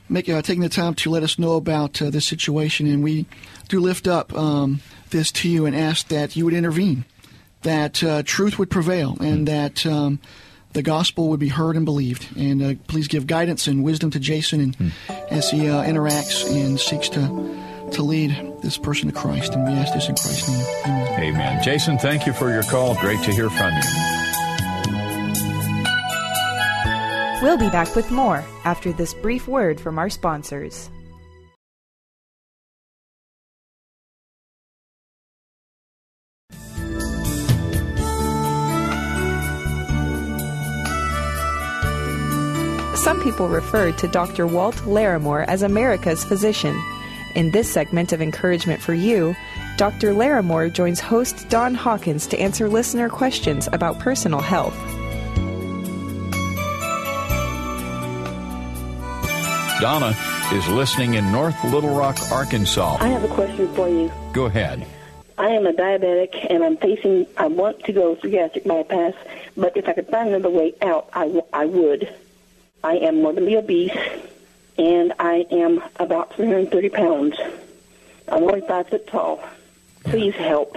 making 0.08 0.34
uh, 0.34 0.42
taking 0.42 0.62
the 0.62 0.68
time 0.68 0.94
to 0.94 1.10
let 1.10 1.22
us 1.22 1.38
know 1.38 1.54
about 1.54 2.00
uh, 2.00 2.10
this 2.10 2.26
situation, 2.26 2.86
and 2.86 3.02
we 3.02 3.26
do 3.68 3.80
lift 3.80 4.06
up 4.06 4.32
um, 4.34 4.80
this 5.10 5.30
to 5.32 5.48
you 5.48 5.66
and 5.66 5.76
ask 5.76 6.08
that 6.08 6.36
you 6.36 6.44
would 6.44 6.54
intervene, 6.54 7.04
that 7.62 8.02
uh, 8.02 8.22
truth 8.24 8.58
would 8.58 8.70
prevail, 8.70 9.16
and 9.20 9.48
that. 9.48 9.84
Um, 9.86 10.20
the 10.74 10.82
gospel 10.82 11.30
would 11.30 11.40
be 11.40 11.48
heard 11.48 11.76
and 11.76 11.86
believed. 11.86 12.28
And 12.36 12.62
uh, 12.62 12.74
please 12.88 13.08
give 13.08 13.26
guidance 13.26 13.66
and 13.66 13.82
wisdom 13.82 14.10
to 14.10 14.20
Jason 14.20 14.60
and 14.60 14.78
mm. 14.78 14.92
as 15.30 15.50
he 15.50 15.66
uh, 15.66 15.82
interacts 15.82 16.46
and 16.46 16.78
seeks 16.78 17.08
to 17.08 17.20
to 17.92 18.02
lead 18.02 18.30
this 18.62 18.76
person 18.76 19.08
to 19.08 19.14
Christ. 19.14 19.54
And 19.54 19.64
we 19.64 19.72
ask 19.72 19.94
this 19.94 20.08
in 20.08 20.14
Christ's 20.14 20.48
name. 20.48 20.66
Amen. 20.84 21.20
Amen. 21.20 21.62
Jason, 21.62 21.98
thank 21.98 22.26
you 22.26 22.32
for 22.32 22.50
your 22.50 22.62
call. 22.64 22.94
Great 22.96 23.22
to 23.24 23.32
hear 23.32 23.48
from 23.48 23.74
you. 23.74 24.27
We'll 27.40 27.56
be 27.56 27.70
back 27.70 27.94
with 27.94 28.10
more 28.10 28.44
after 28.64 28.92
this 28.92 29.14
brief 29.14 29.46
word 29.46 29.80
from 29.80 29.96
our 29.96 30.10
sponsors. 30.10 30.90
Some 42.96 43.22
people 43.22 43.48
refer 43.48 43.92
to 43.92 44.08
Dr. 44.08 44.48
Walt 44.48 44.74
Larimore 44.84 45.46
as 45.46 45.62
America's 45.62 46.24
physician. 46.24 46.76
In 47.36 47.52
this 47.52 47.72
segment 47.72 48.12
of 48.12 48.20
Encouragement 48.20 48.82
for 48.82 48.94
You, 48.94 49.36
Dr. 49.76 50.12
Larimore 50.12 50.72
joins 50.72 50.98
host 50.98 51.48
Don 51.48 51.76
Hawkins 51.76 52.26
to 52.26 52.40
answer 52.40 52.68
listener 52.68 53.08
questions 53.08 53.68
about 53.72 54.00
personal 54.00 54.40
health. 54.40 54.97
Donna 59.80 60.14
is 60.52 60.66
listening 60.68 61.14
in 61.14 61.30
North 61.30 61.62
Little 61.64 61.94
Rock, 61.96 62.18
Arkansas. 62.32 62.96
I 63.00 63.08
have 63.08 63.22
a 63.22 63.28
question 63.28 63.72
for 63.74 63.88
you. 63.88 64.10
Go 64.32 64.46
ahead. 64.46 64.84
I 65.36 65.50
am 65.50 65.66
a 65.66 65.72
diabetic 65.72 66.50
and 66.50 66.64
I'm 66.64 66.76
facing, 66.78 67.26
I 67.36 67.46
want 67.46 67.84
to 67.84 67.92
go 67.92 68.16
through 68.16 68.32
gastric 68.32 68.64
bypass, 68.64 69.14
but 69.56 69.76
if 69.76 69.86
I 69.88 69.92
could 69.92 70.08
find 70.08 70.30
another 70.30 70.50
way 70.50 70.74
out, 70.82 71.08
I, 71.12 71.22
w- 71.26 71.44
I 71.52 71.66
would. 71.66 72.12
I 72.82 72.96
am 72.96 73.22
morbidly 73.22 73.56
obese 73.56 73.96
and 74.76 75.12
I 75.20 75.46
am 75.52 75.80
about 75.96 76.34
330 76.34 76.88
pounds. 76.88 77.36
I'm 78.26 78.42
only 78.42 78.62
five 78.62 78.88
foot 78.88 79.06
tall. 79.06 79.40
Please 80.04 80.34
help. 80.34 80.76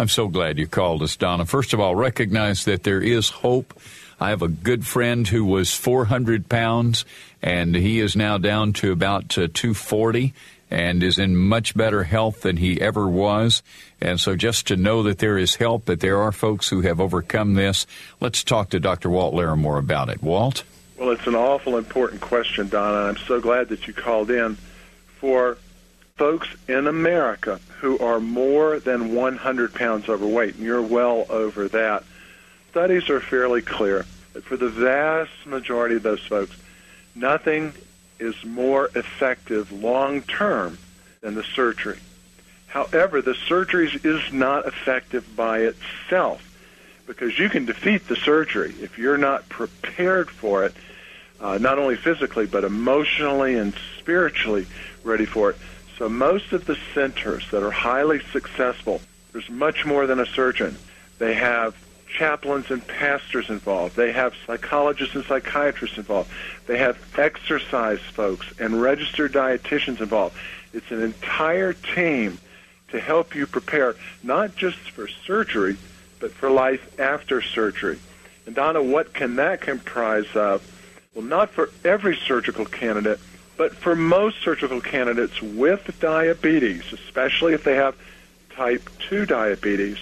I'm 0.00 0.08
so 0.08 0.26
glad 0.26 0.58
you 0.58 0.66
called 0.66 1.02
us, 1.02 1.16
Donna. 1.16 1.46
First 1.46 1.74
of 1.74 1.80
all, 1.80 1.94
recognize 1.94 2.64
that 2.64 2.82
there 2.82 3.00
is 3.00 3.28
hope. 3.30 3.78
I 4.22 4.30
have 4.30 4.42
a 4.42 4.46
good 4.46 4.86
friend 4.86 5.26
who 5.26 5.44
was 5.44 5.74
400 5.74 6.48
pounds, 6.48 7.04
and 7.42 7.74
he 7.74 7.98
is 7.98 8.14
now 8.14 8.38
down 8.38 8.72
to 8.74 8.92
about 8.92 9.36
uh, 9.36 9.48
240 9.52 10.32
and 10.70 11.02
is 11.02 11.18
in 11.18 11.36
much 11.36 11.76
better 11.76 12.04
health 12.04 12.42
than 12.42 12.56
he 12.56 12.80
ever 12.80 13.08
was. 13.08 13.64
And 14.00 14.20
so 14.20 14.36
just 14.36 14.68
to 14.68 14.76
know 14.76 15.02
that 15.02 15.18
there 15.18 15.36
is 15.36 15.56
help, 15.56 15.86
that 15.86 15.98
there 15.98 16.18
are 16.22 16.30
folks 16.30 16.68
who 16.68 16.82
have 16.82 17.00
overcome 17.00 17.54
this, 17.54 17.84
let's 18.20 18.44
talk 18.44 18.70
to 18.70 18.78
Dr. 18.78 19.10
Walt 19.10 19.34
Larimore 19.34 19.80
about 19.80 20.08
it. 20.08 20.22
Walt? 20.22 20.62
Well, 20.96 21.10
it's 21.10 21.26
an 21.26 21.34
awful 21.34 21.76
important 21.76 22.20
question, 22.20 22.68
Donna. 22.68 23.08
I'm 23.08 23.16
so 23.16 23.40
glad 23.40 23.70
that 23.70 23.88
you 23.88 23.92
called 23.92 24.30
in. 24.30 24.56
For 25.18 25.58
folks 26.14 26.46
in 26.68 26.86
America 26.86 27.58
who 27.80 27.98
are 27.98 28.20
more 28.20 28.78
than 28.78 29.16
100 29.16 29.74
pounds 29.74 30.08
overweight, 30.08 30.54
and 30.54 30.62
you're 30.62 30.80
well 30.80 31.26
over 31.28 31.66
that, 31.68 32.04
studies 32.70 33.10
are 33.10 33.20
fairly 33.20 33.62
clear 33.62 34.06
for 34.42 34.56
the 34.56 34.68
vast 34.68 35.46
majority 35.46 35.96
of 35.96 36.02
those 36.02 36.24
folks, 36.24 36.56
nothing 37.14 37.72
is 38.18 38.34
more 38.44 38.90
effective 38.94 39.72
long 39.72 40.22
term 40.22 40.78
than 41.20 41.34
the 41.34 41.42
surgery. 41.42 41.98
However, 42.68 43.20
the 43.20 43.34
surgery 43.34 43.90
is 44.02 44.32
not 44.32 44.66
effective 44.66 45.36
by 45.36 45.60
itself 45.60 46.48
because 47.06 47.38
you 47.38 47.50
can 47.50 47.66
defeat 47.66 48.08
the 48.08 48.16
surgery 48.16 48.74
if 48.80 48.96
you're 48.96 49.18
not 49.18 49.48
prepared 49.48 50.30
for 50.30 50.64
it, 50.64 50.74
uh, 51.40 51.58
not 51.58 51.78
only 51.78 51.96
physically, 51.96 52.46
but 52.46 52.64
emotionally 52.64 53.56
and 53.56 53.74
spiritually 53.98 54.66
ready 55.04 55.26
for 55.26 55.50
it. 55.50 55.56
So, 55.98 56.08
most 56.08 56.52
of 56.52 56.64
the 56.64 56.78
centers 56.94 57.50
that 57.50 57.62
are 57.62 57.70
highly 57.70 58.20
successful, 58.32 59.00
there's 59.32 59.50
much 59.50 59.84
more 59.84 60.06
than 60.06 60.20
a 60.20 60.26
surgeon. 60.26 60.76
They 61.18 61.34
have 61.34 61.76
chaplains 62.12 62.70
and 62.70 62.86
pastors 62.86 63.48
involved. 63.48 63.96
They 63.96 64.12
have 64.12 64.34
psychologists 64.46 65.14
and 65.14 65.24
psychiatrists 65.24 65.96
involved. 65.96 66.30
They 66.66 66.78
have 66.78 66.98
exercise 67.18 68.00
folks 68.00 68.46
and 68.58 68.80
registered 68.80 69.32
dietitians 69.32 70.00
involved. 70.00 70.36
It's 70.72 70.90
an 70.90 71.02
entire 71.02 71.72
team 71.72 72.38
to 72.88 73.00
help 73.00 73.34
you 73.34 73.46
prepare 73.46 73.96
not 74.22 74.54
just 74.56 74.78
for 74.90 75.08
surgery, 75.08 75.76
but 76.20 76.32
for 76.32 76.50
life 76.50 77.00
after 77.00 77.42
surgery. 77.42 77.98
And 78.46 78.54
Donna, 78.54 78.82
what 78.82 79.12
can 79.12 79.36
that 79.36 79.60
comprise 79.60 80.26
of? 80.34 80.68
Well, 81.14 81.24
not 81.24 81.50
for 81.50 81.70
every 81.84 82.16
surgical 82.16 82.64
candidate, 82.64 83.20
but 83.56 83.74
for 83.74 83.94
most 83.94 84.42
surgical 84.42 84.80
candidates 84.80 85.40
with 85.42 85.98
diabetes, 86.00 86.92
especially 86.92 87.54
if 87.54 87.64
they 87.64 87.76
have 87.76 87.96
type 88.50 88.88
2 89.08 89.26
diabetes, 89.26 89.98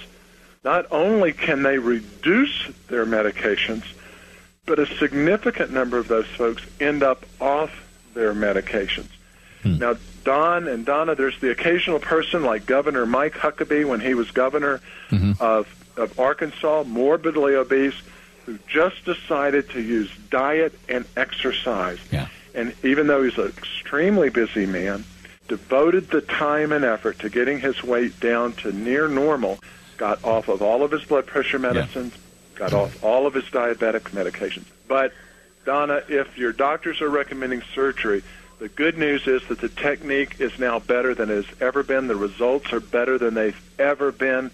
not 0.65 0.87
only 0.91 1.33
can 1.33 1.63
they 1.63 1.79
reduce 1.79 2.69
their 2.89 3.07
medications, 3.07 3.85
but 4.67 4.79
a 4.79 4.87
significant 4.87 5.73
number 5.73 5.99
of 5.99 6.09
those 6.09 6.27
folks 6.27 6.63
end 6.81 7.03
up 7.03 7.25
off 7.41 7.71
their 8.15 8.35
medications. 8.35 9.09
Hmm. 9.63 9.79
Now, 9.79 9.97
Don 10.25 10.69
and 10.69 10.85
Donna, 10.85 11.15
there's 11.15 11.39
the 11.41 11.51
occasional 11.51 11.99
person 11.99 12.45
like 12.45 12.67
Governor 12.67 13.07
Mike 13.07 13.35
Huckabee 13.35 13.87
when 13.87 14.01
he 14.01 14.15
was 14.15 14.31
governor 14.31 14.81
mm-hmm. 15.09 15.43
of, 15.43 15.67
of 15.97 16.19
Arkansas, 16.19 16.85
morbidly 16.85 17.55
obese, 17.55 17.95
who 18.45 18.59
just 18.69 19.05
decided 19.05 19.71
to 19.71 19.81
use 19.81 20.11
diet 20.31 20.79
and 20.89 21.05
exercise. 21.17 21.99
Yeah. 22.11 22.29
And 22.55 22.75
even 22.83 23.07
though 23.07 23.23
he's 23.23 23.39
an 23.39 23.49
extremely 23.49 24.29
busy 24.29 24.67
man, 24.67 25.05
devoted 25.49 26.11
the 26.11 26.21
time 26.21 26.73
and 26.73 26.85
effort 26.85 27.19
to 27.21 27.31
getting 27.31 27.61
his 27.61 27.83
weight 27.83 28.19
down 28.21 28.53
to 28.53 28.73
near 28.73 29.09
normal 29.09 29.59
got 30.01 30.25
off 30.25 30.49
of 30.49 30.63
all 30.63 30.83
of 30.83 30.91
his 30.91 31.05
blood 31.05 31.27
pressure 31.27 31.59
medicines, 31.59 32.15
yeah. 32.15 32.59
got 32.59 32.73
off 32.73 33.05
all 33.05 33.27
of 33.27 33.35
his 33.35 33.45
diabetic 33.45 34.01
medications. 34.13 34.65
But, 34.89 35.13
Donna, 35.67 36.03
if 36.09 36.39
your 36.39 36.53
doctors 36.53 37.03
are 37.03 37.11
recommending 37.11 37.61
surgery, 37.75 38.23
the 38.61 38.71
good 38.71 38.97
news 38.97 39.27
is 39.27 39.47
that 39.49 39.61
the 39.61 39.69
technique 39.69 40.41
is 40.41 40.59
now 40.59 40.79
better 40.79 41.15
than 41.15 41.29
it 41.29 41.45
has 41.45 41.61
ever 41.61 41.83
been. 41.83 42.09
The 42.09 42.17
results 42.17 42.73
are 42.73 42.81
better 42.81 43.19
than 43.19 43.35
they've 43.35 43.61
ever 43.79 44.11
been, 44.11 44.51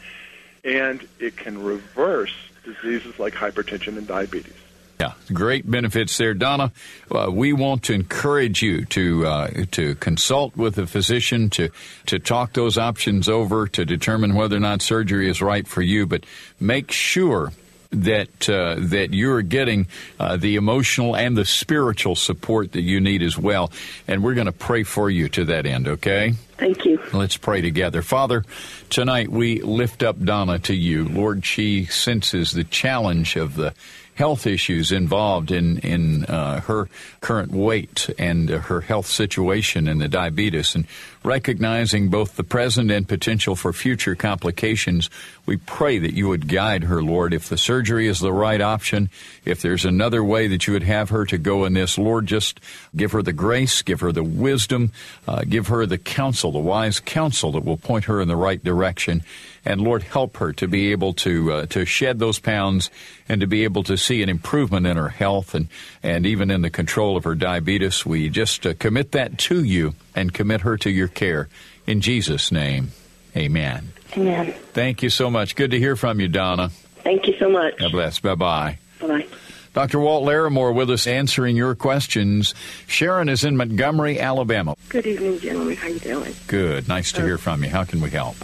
and 0.65 1.07
it 1.21 1.37
can 1.37 1.63
reverse 1.63 2.35
diseases 2.65 3.17
like 3.21 3.35
hypertension 3.35 3.97
and 3.99 4.07
diabetes. 4.07 4.53
Yeah, 4.99 5.13
great 5.31 5.71
benefits 5.71 6.17
there, 6.17 6.33
Donna. 6.33 6.73
Uh, 7.11 7.31
we 7.31 7.53
want 7.53 7.83
to 7.85 7.93
encourage 7.93 8.63
you 8.63 8.87
to 8.87 9.27
uh, 9.27 9.51
to 9.73 9.95
consult 9.97 10.57
with 10.57 10.79
a 10.79 10.87
physician 10.87 11.51
to 11.51 11.69
to 12.07 12.19
talk 12.19 12.55
those 12.55 12.79
options 12.79 13.29
over 13.29 13.67
to 13.69 13.85
determine 13.85 14.35
whether 14.35 14.57
or 14.57 14.61
not 14.61 14.81
surgery 14.81 15.29
is 15.29 15.43
right 15.43 15.69
for 15.69 15.83
you. 15.83 16.07
But 16.07 16.25
make 16.59 16.91
sure 16.91 17.53
that 17.91 18.49
uh, 18.49 18.77
that 18.79 19.13
you're 19.13 19.43
getting 19.43 19.87
uh, 20.19 20.37
the 20.37 20.57
emotional 20.57 21.15
and 21.15 21.37
the 21.37 21.45
spiritual 21.45 22.15
support 22.15 22.73
that 22.73 22.83
you 22.83 23.01
need 23.01 23.23
as 23.23 23.39
well. 23.39 23.71
And 24.09 24.23
we're 24.23 24.35
going 24.35 24.47
to 24.47 24.53
pray 24.53 24.83
for 24.83 25.11
you 25.11 25.29
to 25.31 25.45
that 25.47 25.67
end. 25.67 25.89
Okay. 25.89 26.35
Thank 26.59 26.87
you. 26.87 27.03
Let's 27.13 27.37
pray 27.37 27.61
together. 27.61 28.01
Father, 28.01 28.45
tonight 28.89 29.29
we 29.29 29.61
lift 29.61 30.03
up 30.03 30.19
Donna 30.23 30.59
to 30.61 30.75
you. 30.75 31.05
Lord, 31.07 31.45
she 31.45 31.85
senses 31.85 32.53
the 32.53 32.65
challenge 32.65 33.37
of 33.37 33.57
the 33.57 33.75
health 34.17 34.47
issues 34.47 34.91
involved 34.91 35.51
in 35.51 35.79
in 35.79 36.25
uh, 36.25 36.61
her 36.63 36.89
current 37.21 37.53
weight 37.53 38.11
and 38.19 38.51
uh, 38.51 38.59
her 38.59 38.81
health 38.81 39.07
situation 39.07 39.87
and 39.87 40.01
the 40.01 40.09
diabetes, 40.09 40.75
and 40.75 40.87
recognizing 41.27 42.09
both 42.09 42.37
the 42.37 42.45
present 42.45 42.91
and 42.91 43.07
potential 43.07 43.57
for 43.57 43.73
future 43.73 44.15
complications, 44.15 45.11
we 45.45 45.57
pray 45.57 45.99
that 45.99 46.15
you 46.15 46.29
would 46.29 46.49
guide 46.49 46.85
her, 46.85 47.03
Lord. 47.03 47.35
If 47.35 47.49
the 47.49 47.59
surgery 47.59 48.07
is 48.07 48.21
the 48.21 48.33
right 48.33 48.61
option, 48.61 49.11
if 49.45 49.61
there's 49.61 49.85
another 49.85 50.23
way 50.23 50.47
that 50.47 50.67
you 50.67 50.73
would 50.73 50.85
have 50.85 51.11
her 51.11 51.27
to 51.27 51.37
go 51.37 51.65
in 51.65 51.75
this, 51.75 51.99
Lord, 51.99 52.27
just 52.27 52.61
give 52.95 53.13
her 53.13 53.23
the 53.23 53.33
grace, 53.33 53.83
give 53.83 54.01
her 54.01 54.13
the 54.13 54.25
wisdom, 54.25 54.93
uh, 55.27 55.43
give 55.49 55.67
her 55.67 55.85
the 55.85 55.99
counsel, 55.99 56.53
the 56.53 56.59
wise 56.59 57.01
counsel 57.01 57.53
that 57.53 57.65
will 57.65 57.77
point 57.77 58.05
her 58.05 58.21
in 58.21 58.29
the 58.29 58.37
right 58.37 58.63
direction. 58.63 59.23
And 59.65 59.81
Lord, 59.81 60.05
help 60.05 60.37
her 60.37 60.53
to 60.55 60.69
be 60.69 60.93
able 60.93 61.13
to 61.15 61.53
uh, 61.53 61.67
to 61.67 61.85
shed 61.85 62.21
those 62.21 62.39
pounds 62.39 62.89
and 63.29 63.41
to 63.41 63.49
be 63.49 63.65
able 63.65 63.83
to 63.83 63.97
see 63.97 64.23
an 64.23 64.29
improvement 64.29 64.87
in 64.87 64.97
her 64.97 65.09
health 65.09 65.57
and 65.57 65.67
and 66.05 66.25
even 66.25 66.53
in 66.53 66.63
the 66.63 66.71
control 66.71 67.17
of 67.17 67.25
her 67.25 67.35
diabetes. 67.35 68.07
We 68.07 68.29
just 68.29 68.65
uh, 68.65 68.75
commit 68.79 69.11
that 69.11 69.39
to 69.39 69.65
you 69.65 69.95
and 70.15 70.33
commit 70.33 70.61
her 70.61 70.77
to 70.79 70.91
your 70.91 71.09
care 71.17 71.49
in 71.87 72.01
Jesus' 72.01 72.53
name. 72.53 72.93
Amen. 73.37 73.93
Amen. 74.17 74.53
Thank 74.73 75.03
you 75.03 75.11
so 75.11 75.31
much. 75.31 75.57
Good 75.57 75.73
to 75.73 75.79
hear 75.79 75.97
from 75.97 76.21
you, 76.21 76.29
Donna. 76.29 76.71
Thank 77.03 77.27
you 77.27 77.37
so 77.39 77.51
much. 77.51 77.79
God 77.79 77.93
bless. 77.93 78.21
Bye 78.21 78.35
bye. 78.35 78.79
Bye 79.01 79.07
bye. 79.09 79.27
Dr. 79.75 80.01
Walt 80.01 80.25
Larimore 80.25 80.75
with 80.75 80.91
us 80.91 81.07
answering 81.07 81.55
your 81.55 81.75
questions. 81.75 82.55
Sharon 82.87 83.29
is 83.29 83.45
in 83.45 83.59
Montgomery, 83.59 84.19
Alabama. 84.19 84.75
Good 84.89 85.07
evening, 85.07 85.39
gentlemen. 85.39 85.77
How 85.77 85.89
you 85.89 85.99
doing? 85.99 86.35
Good. 86.47 86.89
Nice 86.89 87.13
to 87.13 87.21
uh, 87.21 87.27
hear 87.27 87.37
from 87.37 87.63
you. 87.63 87.69
How 87.69 87.85
can 87.85 88.01
we 88.01 88.09
help? 88.09 88.37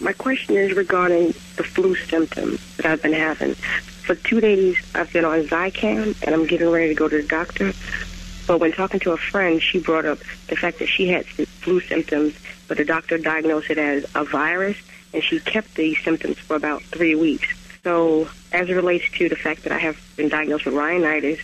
My 0.00 0.12
question 0.12 0.56
is 0.56 0.74
regarding 0.74 1.28
the 1.56 1.64
flu 1.64 1.94
symptoms 1.94 2.60
that 2.76 2.84
I've 2.84 3.02
been 3.02 3.14
having. 3.14 3.54
For 3.54 4.14
two 4.14 4.42
days, 4.42 4.76
I've 4.94 5.10
been 5.10 5.24
on 5.24 5.44
Zicam, 5.44 6.22
and 6.22 6.34
I'm 6.34 6.46
getting 6.46 6.68
ready 6.68 6.88
to 6.88 6.94
go 6.94 7.08
to 7.08 7.22
the 7.22 7.26
doctor. 7.26 7.72
But 8.46 8.58
when 8.58 8.72
talking 8.72 9.00
to 9.00 9.12
a 9.12 9.16
friend, 9.16 9.62
she 9.62 9.78
brought 9.78 10.04
up 10.04 10.18
the 10.48 10.56
fact 10.56 10.78
that 10.80 10.88
she 10.88 11.08
had 11.08 11.26
flu 11.26 11.80
symptoms, 11.80 12.34
but 12.68 12.76
the 12.76 12.84
doctor 12.84 13.16
diagnosed 13.18 13.70
it 13.70 13.78
as 13.78 14.04
a 14.14 14.24
virus, 14.24 14.76
and 15.12 15.22
she 15.22 15.40
kept 15.40 15.74
these 15.74 15.96
symptoms 16.04 16.38
for 16.38 16.56
about 16.56 16.82
three 16.82 17.14
weeks. 17.14 17.48
So, 17.82 18.28
as 18.52 18.68
it 18.68 18.74
relates 18.74 19.10
to 19.18 19.28
the 19.28 19.36
fact 19.36 19.62
that 19.62 19.72
I 19.72 19.78
have 19.78 20.00
been 20.16 20.28
diagnosed 20.28 20.66
with 20.66 20.74
rhinitis, 20.74 21.40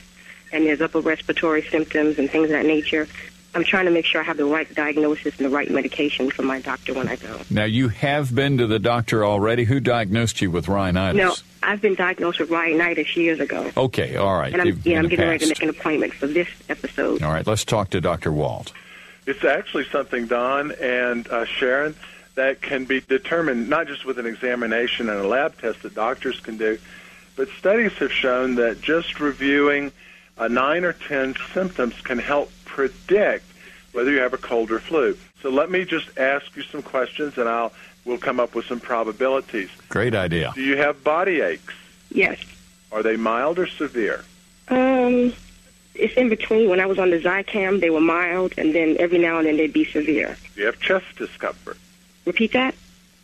and 0.53 0.67
there's 0.67 0.81
upper 0.81 1.01
respiratory 1.01 1.63
symptoms 1.63 2.19
and 2.19 2.31
things 2.31 2.45
of 2.45 2.51
that 2.51 2.67
nature, 2.67 3.09
I'm 3.55 3.65
trying 3.65 3.87
to 3.87 3.91
make 3.91 4.05
sure 4.05 4.21
I 4.21 4.25
have 4.25 4.37
the 4.37 4.45
right 4.45 4.73
diagnosis 4.75 5.37
and 5.39 5.47
the 5.47 5.51
right 5.51 5.71
medication 5.71 6.31
for 6.31 6.43
my 6.43 6.61
doctor 6.61 6.95
when 6.95 7.09
I 7.09 7.17
go. 7.17 7.41
Now, 7.51 7.65
you 7.65 7.89
have 7.89 8.33
been 8.33 8.59
to 8.59 8.67
the 8.67 8.79
doctor 8.79 9.25
already. 9.25 9.65
Who 9.65 9.81
diagnosed 9.81 10.41
you 10.41 10.51
with 10.53 10.69
rhinitis? 10.69 11.19
No, 11.19 11.35
I've 11.63 11.81
been 11.81 11.97
diagnosed 11.97 12.39
with 12.39 12.51
rhinitis 12.51 13.17
years 13.17 13.41
ago. 13.41 13.71
Okay, 13.77 14.15
all 14.17 14.37
right. 14.39 14.53
And 14.53 14.63
I'm, 14.63 14.69
In 14.69 14.83
yeah, 14.85 14.99
I'm 14.99 15.05
the 15.05 15.11
getting 15.11 15.27
ready 15.27 15.45
to 15.45 15.49
make 15.49 15.63
an 15.63 15.69
appointment 15.69 16.15
for 16.15 16.29
this 16.29 16.49
episode. 16.69 17.23
All 17.23 17.33
right, 17.33 17.47
let's 17.47 17.65
talk 17.65 17.91
to 17.91 18.01
Dr. 18.01 18.31
Walt. 18.33 18.73
It's 19.27 19.45
actually 19.45 19.85
something, 19.87 20.27
Don 20.27 20.73
and 20.73 21.27
uh, 21.29 21.45
Sharon, 21.45 21.97
that 22.37 22.63
can 22.63 22.85
be 22.85 23.01
determined 23.01 23.69
not 23.69 23.87
just 23.89 24.05
with 24.05 24.19
an 24.19 24.27
examination 24.27 25.09
and 25.09 25.19
a 25.19 25.27
lab 25.27 25.59
test 25.61 25.83
that 25.83 25.95
doctors 25.95 26.39
can 26.41 26.57
do, 26.57 26.79
but 27.37 27.49
studies 27.59 27.93
have 27.95 28.13
shown 28.13 28.55
that 28.57 28.81
just 28.81 29.21
reviewing 29.21 29.93
uh, 30.39 30.49
nine 30.49 30.85
or 30.85 30.93
ten 30.93 31.35
symptoms 31.53 32.01
can 32.01 32.19
help 32.19 32.51
predict 32.71 33.45
whether 33.93 34.11
you 34.11 34.21
have 34.21 34.33
a 34.33 34.39
cold 34.39 34.71
or 34.71 34.79
flu. 34.79 35.17
So 35.43 35.51
let 35.51 35.71
me 35.71 35.85
just 35.85 36.17
ask 36.17 36.55
you 36.57 36.63
some 36.63 36.83
questions, 36.83 37.37
and 37.37 37.49
I'll 37.49 37.73
we'll 38.05 38.19
come 38.19 38.39
up 38.39 38.55
with 38.55 38.65
some 38.67 38.81
probabilities. 38.81 39.69
Great 39.89 40.15
idea. 40.15 40.53
Do 40.55 40.63
you 40.63 40.77
have 40.77 41.03
body 41.03 41.41
aches? 41.41 41.75
Yes. 42.11 42.39
Are 42.93 43.03
they 43.03 43.17
mild 43.17 43.59
or 43.59 43.67
severe? 43.67 44.25
Um, 44.69 45.33
it's 45.95 46.15
in 46.15 46.29
between. 46.29 46.71
When 46.71 46.81
I 46.81 46.87
was 46.87 46.99
on 46.99 47.11
the 47.11 47.21
Zicam, 47.21 47.81
they 47.81 47.91
were 47.91 48.01
mild, 48.01 48.55
and 48.57 48.75
then 48.75 48.97
every 48.99 49.19
now 49.19 49.39
and 49.39 49.47
then 49.47 49.57
they'd 49.57 49.73
be 49.73 49.85
severe. 49.85 50.37
Do 50.55 50.61
you 50.61 50.67
have 50.67 50.79
chest 50.81 51.07
discomfort? 51.17 51.77
Repeat 52.25 52.53
that? 52.53 52.75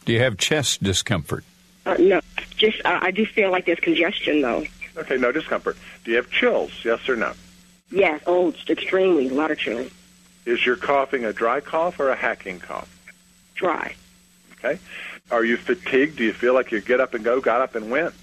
Do 0.05 0.13
you 0.13 0.21
have 0.21 0.37
chest 0.37 0.83
discomfort? 0.83 1.45
Uh, 1.85 1.97
no. 2.01 2.21
Just 2.57 2.85
uh, 2.85 2.99
I 3.01 3.13
do 3.13 3.25
feel 3.25 3.51
like 3.51 3.67
there's 3.67 3.81
congestion, 3.81 4.41
though. 4.41 4.65
Okay, 4.97 5.17
no 5.17 5.31
discomfort. 5.31 5.77
Do 6.05 6.11
you 6.11 6.17
have 6.17 6.31
chills? 6.31 6.73
Yes 6.85 7.09
or 7.09 7.17
no? 7.17 7.33
Yes. 7.91 8.23
Oh, 8.27 8.49
it's 8.49 8.69
extremely. 8.69 9.29
A 9.29 9.33
lot 9.35 9.51
of 9.51 9.59
chilling. 9.59 9.91
Is 10.45 10.65
your 10.65 10.77
coughing 10.77 11.25
a 11.25 11.33
dry 11.33 11.61
cough 11.61 11.99
or 12.01 12.11
a 12.11 12.17
hacking 12.17 12.61
cough? 12.61 12.89
Dry. 13.55 13.95
Okay. 14.59 14.79
Are 15.31 15.45
you 15.45 15.57
fatigued? 15.57 16.17
Do 16.17 16.25
you 16.25 16.33
feel 16.33 16.55
like 16.55 16.71
you 16.73 16.81
get 16.81 17.01
up 17.01 17.15
and 17.15 17.25
go, 17.25 17.41
got 17.41 17.61
up 17.61 17.75
and 17.75 17.91
went? 17.91 18.15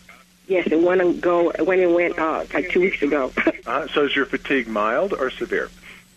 Yes, 0.48 0.68
it 0.72 0.82
went 0.82 1.02
and 1.02 1.22
go. 1.22 1.50
It 1.52 1.66
went 1.66 1.82
and 1.82 1.94
went 1.96 2.18
uh, 2.20 2.46
like 2.54 2.70
two 2.70 2.82
weeks 2.82 3.02
ago. 3.02 3.32
Uh, 3.66 3.88
so 3.88 4.04
is 4.06 4.14
your 4.14 4.26
fatigue 4.26 4.68
mild 4.68 5.14
or 5.14 5.30
severe? 5.30 5.72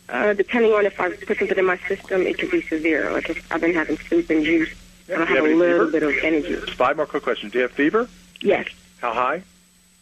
uh, 0.08 0.32
depending 0.32 0.72
on 0.72 0.84
if 0.84 0.98
I 0.98 1.10
put 1.12 1.38
something 1.38 1.56
in 1.56 1.64
my 1.64 1.78
system, 1.86 2.22
it 2.22 2.38
could 2.40 2.50
be 2.50 2.60
severe. 2.62 3.12
Like 3.12 3.30
if 3.30 3.52
I've 3.52 3.60
been 3.60 3.72
having 3.72 3.96
soup 3.98 4.28
and 4.30 4.44
juice, 4.44 4.68
Yeah, 5.08 5.14
and 5.20 5.24
I 5.24 5.28
you 5.30 5.36
have 5.36 5.44
a 5.44 5.54
little 5.54 5.86
fever? 5.86 5.90
bit 5.92 6.02
of 6.02 6.24
energy. 6.24 6.48
Just 6.56 6.72
five 6.72 6.96
more 6.96 7.06
quick 7.06 7.22
questions. 7.22 7.52
Do 7.52 7.58
you 7.58 7.62
have 7.62 7.70
fever? 7.70 8.08
Yes. 8.40 8.66
How 9.00 9.12
high? 9.14 9.42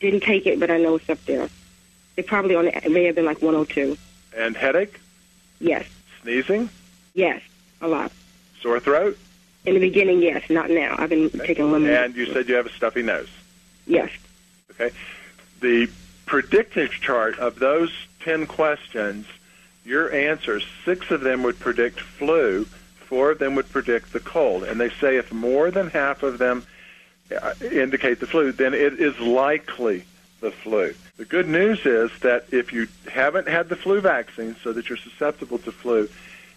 Didn't 0.01 0.21
take 0.23 0.47
it, 0.47 0.59
but 0.59 0.71
I 0.71 0.79
know 0.79 0.95
it's 0.95 1.11
up 1.11 1.23
there. 1.27 1.51
It 2.17 2.27
probably 2.27 2.55
on 2.55 2.69
it 2.69 2.91
may 2.91 3.05
have 3.05 3.15
been 3.15 3.25
like 3.25 3.43
102. 3.43 3.97
And 4.37 4.57
headache? 4.57 5.01
Yes. 5.61 5.87
Sneezing? 6.23 6.71
Yes. 7.15 7.43
A 7.81 7.89
lot. 7.89 8.13
Sore 8.61 8.81
throat? 8.81 9.19
In 9.67 9.75
the 9.75 9.81
beginning, 9.81 10.23
yes. 10.23 10.49
Not 10.51 10.71
now. 10.71 10.95
I've 10.99 11.11
been 11.11 11.31
taking 11.31 11.71
lemon. 11.73 11.91
And 11.91 12.15
you 12.15 12.27
said 12.27 12.49
you 12.49 12.55
have 12.55 12.67
a 12.67 12.73
stuffy 12.73 13.03
nose. 13.03 13.31
Yes. 13.87 14.11
Okay. 14.71 14.95
The 15.61 15.89
predictive 16.27 16.91
chart 16.91 17.39
of 17.39 17.59
those 17.59 17.93
10 18.21 18.47
questions, 18.47 19.27
your 19.85 20.13
answers, 20.13 20.65
six 20.85 21.11
of 21.11 21.21
them 21.21 21.43
would 21.43 21.59
predict 21.59 22.01
flu, 22.01 22.65
four 22.97 23.33
of 23.33 23.39
them 23.39 23.55
would 23.55 23.71
predict 23.71 24.13
the 24.13 24.21
cold. 24.21 24.65
And 24.65 24.81
they 24.81 24.91
say 24.91 25.17
if 25.17 25.33
more 25.33 25.71
than 25.71 25.89
half 25.91 26.23
of 26.23 26.39
them 26.39 26.67
uh, 27.41 27.55
indicate 27.61 28.21
the 28.21 28.27
flu, 28.27 28.53
then 28.53 28.75
it 28.75 29.01
is 29.01 29.19
likely 29.21 30.05
the 30.45 30.51
flu. 30.51 30.95
The 31.17 31.25
good 31.25 31.49
news 31.49 31.87
is 31.87 32.11
that 32.21 32.45
if 32.53 32.73
you 32.73 32.87
haven't 33.11 33.49
had 33.49 33.71
the 33.71 33.77
flu 33.77 34.03
vaccine 34.03 34.55
so 34.63 34.75
that 34.75 34.91
you're 34.91 34.99
susceptible 34.99 35.57
to 35.61 35.73
flu, 35.73 36.09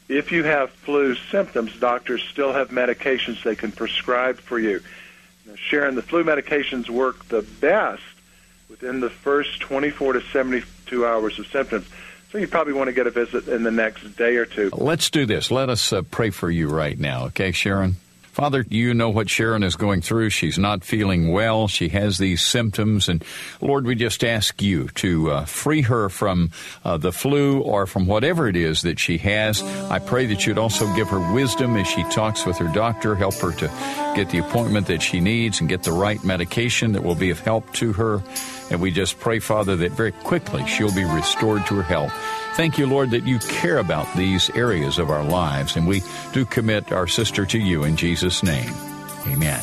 if 0.09 0.33
you 0.33 0.43
have 0.43 0.71
flu 0.71 1.15
symptoms, 1.31 1.73
doctors 1.79 2.21
still 2.23 2.51
have 2.51 2.69
medications 2.69 3.41
they 3.43 3.55
can 3.55 3.71
prescribe 3.71 4.39
for 4.39 4.59
you. 4.59 4.81
Now, 5.45 5.53
Sharon, 5.55 5.95
the 5.95 6.01
flu 6.01 6.25
medications 6.25 6.89
work 6.89 7.29
the 7.29 7.43
best 7.61 8.03
within 8.69 8.99
the 8.99 9.09
first 9.09 9.61
24 9.61 10.13
to 10.13 10.21
72 10.21 11.05
hours 11.05 11.39
of 11.39 11.47
symptoms. 11.47 11.87
So 12.33 12.39
you 12.39 12.47
probably 12.49 12.73
want 12.73 12.89
to 12.89 12.93
get 12.93 13.07
a 13.07 13.11
visit 13.11 13.47
in 13.47 13.63
the 13.63 13.71
next 13.71 14.17
day 14.17 14.35
or 14.35 14.45
two. 14.45 14.69
Let's 14.73 15.09
do 15.09 15.25
this. 15.25 15.49
Let 15.49 15.69
us 15.69 15.93
uh, 15.93 16.01
pray 16.01 16.29
for 16.31 16.51
you 16.51 16.67
right 16.67 16.99
now, 16.99 17.27
okay, 17.27 17.53
Sharon? 17.53 17.95
Father, 18.37 18.63
you 18.69 18.93
know 18.93 19.09
what 19.09 19.31
Sharon 19.31 19.63
is 19.63 19.75
going 19.75 20.01
through. 20.01 20.29
She's 20.29 20.59
not 20.59 20.83
feeling 20.83 21.31
well. 21.31 21.67
She 21.67 21.89
has 21.89 22.19
these 22.19 22.45
symptoms. 22.45 23.09
And 23.09 23.25
Lord, 23.61 23.87
we 23.87 23.95
just 23.95 24.23
ask 24.23 24.61
you 24.61 24.89
to 24.89 25.31
uh, 25.31 25.45
free 25.45 25.81
her 25.81 26.07
from 26.07 26.51
uh, 26.85 26.97
the 26.97 27.11
flu 27.11 27.61
or 27.61 27.87
from 27.87 28.05
whatever 28.05 28.47
it 28.47 28.55
is 28.55 28.83
that 28.83 28.99
she 28.99 29.17
has. 29.17 29.63
I 29.63 29.97
pray 29.97 30.27
that 30.27 30.45
you'd 30.45 30.59
also 30.59 30.85
give 30.93 31.09
her 31.09 31.33
wisdom 31.33 31.75
as 31.77 31.87
she 31.87 32.03
talks 32.11 32.45
with 32.45 32.59
her 32.59 32.71
doctor, 32.75 33.15
help 33.15 33.33
her 33.39 33.53
to 33.53 34.13
get 34.15 34.29
the 34.29 34.37
appointment 34.37 34.85
that 34.85 35.01
she 35.01 35.19
needs 35.19 35.59
and 35.59 35.67
get 35.67 35.81
the 35.81 35.91
right 35.91 36.23
medication 36.23 36.91
that 36.91 37.01
will 37.01 37.15
be 37.15 37.31
of 37.31 37.39
help 37.39 37.73
to 37.73 37.91
her. 37.93 38.21
And 38.69 38.79
we 38.79 38.91
just 38.91 39.19
pray, 39.19 39.39
Father, 39.39 39.75
that 39.77 39.93
very 39.93 40.11
quickly 40.11 40.63
she'll 40.67 40.93
be 40.93 41.05
restored 41.05 41.65
to 41.65 41.77
her 41.77 41.81
health. 41.81 42.13
Thank 42.57 42.79
you, 42.79 42.87
Lord, 42.87 43.11
that 43.11 43.23
you 43.23 43.37
care 43.37 43.77
about 43.77 44.11
these 44.15 44.49
areas 44.49 44.97
of 44.97 45.11
our 45.11 45.23
lives, 45.23 45.75
and 45.75 45.85
we 45.85 46.01
do 46.33 46.43
commit 46.43 46.91
our 46.91 47.05
sister 47.05 47.45
to 47.45 47.59
you 47.59 47.83
in 47.83 47.95
Jesus' 47.95 48.41
name. 48.41 48.73
Amen. 49.27 49.61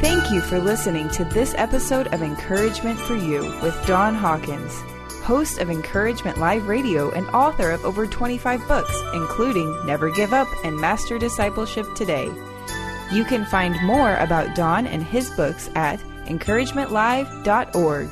Thank 0.00 0.32
you 0.32 0.40
for 0.40 0.58
listening 0.58 1.08
to 1.10 1.24
this 1.26 1.54
episode 1.56 2.08
of 2.08 2.22
Encouragement 2.22 2.98
for 2.98 3.14
You 3.14 3.42
with 3.62 3.86
Don 3.86 4.16
Hawkins, 4.16 4.80
host 5.22 5.60
of 5.60 5.70
Encouragement 5.70 6.38
Live 6.38 6.66
Radio 6.66 7.12
and 7.12 7.28
author 7.28 7.70
of 7.70 7.84
over 7.84 8.04
25 8.04 8.66
books, 8.66 9.00
including 9.14 9.86
Never 9.86 10.10
Give 10.10 10.32
Up 10.32 10.48
and 10.64 10.76
Master 10.76 11.20
Discipleship 11.20 11.86
Today. 11.94 12.26
You 13.12 13.22
can 13.22 13.44
find 13.44 13.80
more 13.86 14.16
about 14.16 14.56
Don 14.56 14.88
and 14.88 15.04
his 15.04 15.30
books 15.30 15.70
at 15.76 16.00
encouragementlive.org. 16.24 18.08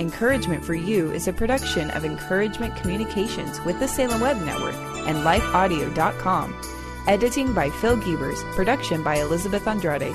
Encouragement 0.00 0.64
for 0.64 0.72
You 0.72 1.12
is 1.12 1.28
a 1.28 1.32
production 1.32 1.90
of 1.90 2.06
Encouragement 2.06 2.74
Communications 2.74 3.60
with 3.66 3.78
the 3.80 3.86
Salem 3.86 4.22
Web 4.22 4.40
Network 4.46 4.74
and 5.06 5.18
lifeaudio.com. 5.18 6.58
Editing 7.06 7.52
by 7.52 7.68
Phil 7.68 7.98
Giebers, 7.98 8.42
production 8.54 9.02
by 9.02 9.16
Elizabeth 9.16 9.68
Andrade. 9.68 10.14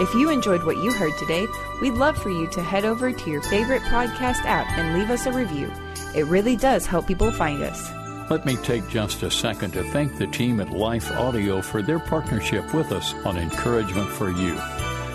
If 0.00 0.12
you 0.14 0.28
enjoyed 0.28 0.64
what 0.64 0.78
you 0.78 0.92
heard 0.92 1.16
today, 1.18 1.46
we'd 1.80 1.92
love 1.92 2.18
for 2.18 2.30
you 2.30 2.48
to 2.48 2.62
head 2.64 2.84
over 2.84 3.12
to 3.12 3.30
your 3.30 3.42
favorite 3.42 3.82
podcast 3.82 4.44
app 4.44 4.66
and 4.76 4.98
leave 4.98 5.10
us 5.10 5.26
a 5.26 5.32
review. 5.32 5.70
It 6.16 6.26
really 6.26 6.56
does 6.56 6.84
help 6.84 7.06
people 7.06 7.30
find 7.30 7.62
us. 7.62 7.92
Let 8.28 8.44
me 8.44 8.56
take 8.56 8.88
just 8.88 9.22
a 9.22 9.30
second 9.30 9.70
to 9.74 9.84
thank 9.84 10.18
the 10.18 10.26
team 10.26 10.58
at 10.58 10.70
Life 10.70 11.12
Audio 11.12 11.62
for 11.62 11.80
their 11.80 12.00
partnership 12.00 12.74
with 12.74 12.90
us 12.90 13.14
on 13.24 13.36
Encouragement 13.36 14.08
for 14.08 14.32
You. 14.32 14.58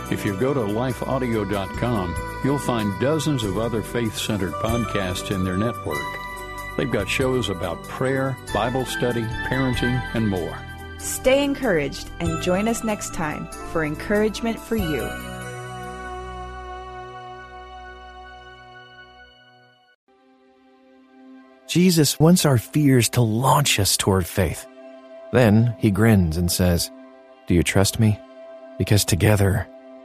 If 0.09 0.25
you 0.25 0.39
go 0.39 0.53
to 0.53 0.61
lifeaudio.com, 0.61 2.41
you'll 2.43 2.59
find 2.59 2.97
dozens 3.01 3.43
of 3.43 3.57
other 3.57 3.81
faith 3.81 4.17
centered 4.17 4.53
podcasts 4.53 5.35
in 5.35 5.43
their 5.43 5.57
network. 5.57 5.97
They've 6.77 6.89
got 6.89 7.09
shows 7.09 7.49
about 7.49 7.83
prayer, 7.83 8.37
Bible 8.53 8.85
study, 8.85 9.23
parenting, 9.49 10.01
and 10.13 10.29
more. 10.29 10.57
Stay 10.97 11.43
encouraged 11.43 12.09
and 12.19 12.41
join 12.41 12.67
us 12.69 12.83
next 12.83 13.13
time 13.13 13.47
for 13.71 13.83
Encouragement 13.83 14.57
for 14.57 14.77
You. 14.77 15.09
Jesus 21.67 22.17
wants 22.17 22.45
our 22.45 22.57
fears 22.57 23.09
to 23.09 23.21
launch 23.21 23.77
us 23.77 23.97
toward 23.97 24.25
faith. 24.25 24.65
Then 25.33 25.75
he 25.79 25.91
grins 25.91 26.37
and 26.37 26.49
says, 26.49 26.89
Do 27.47 27.53
you 27.53 27.61
trust 27.61 27.99
me? 27.99 28.17
Because 28.77 29.03
together 29.03 29.67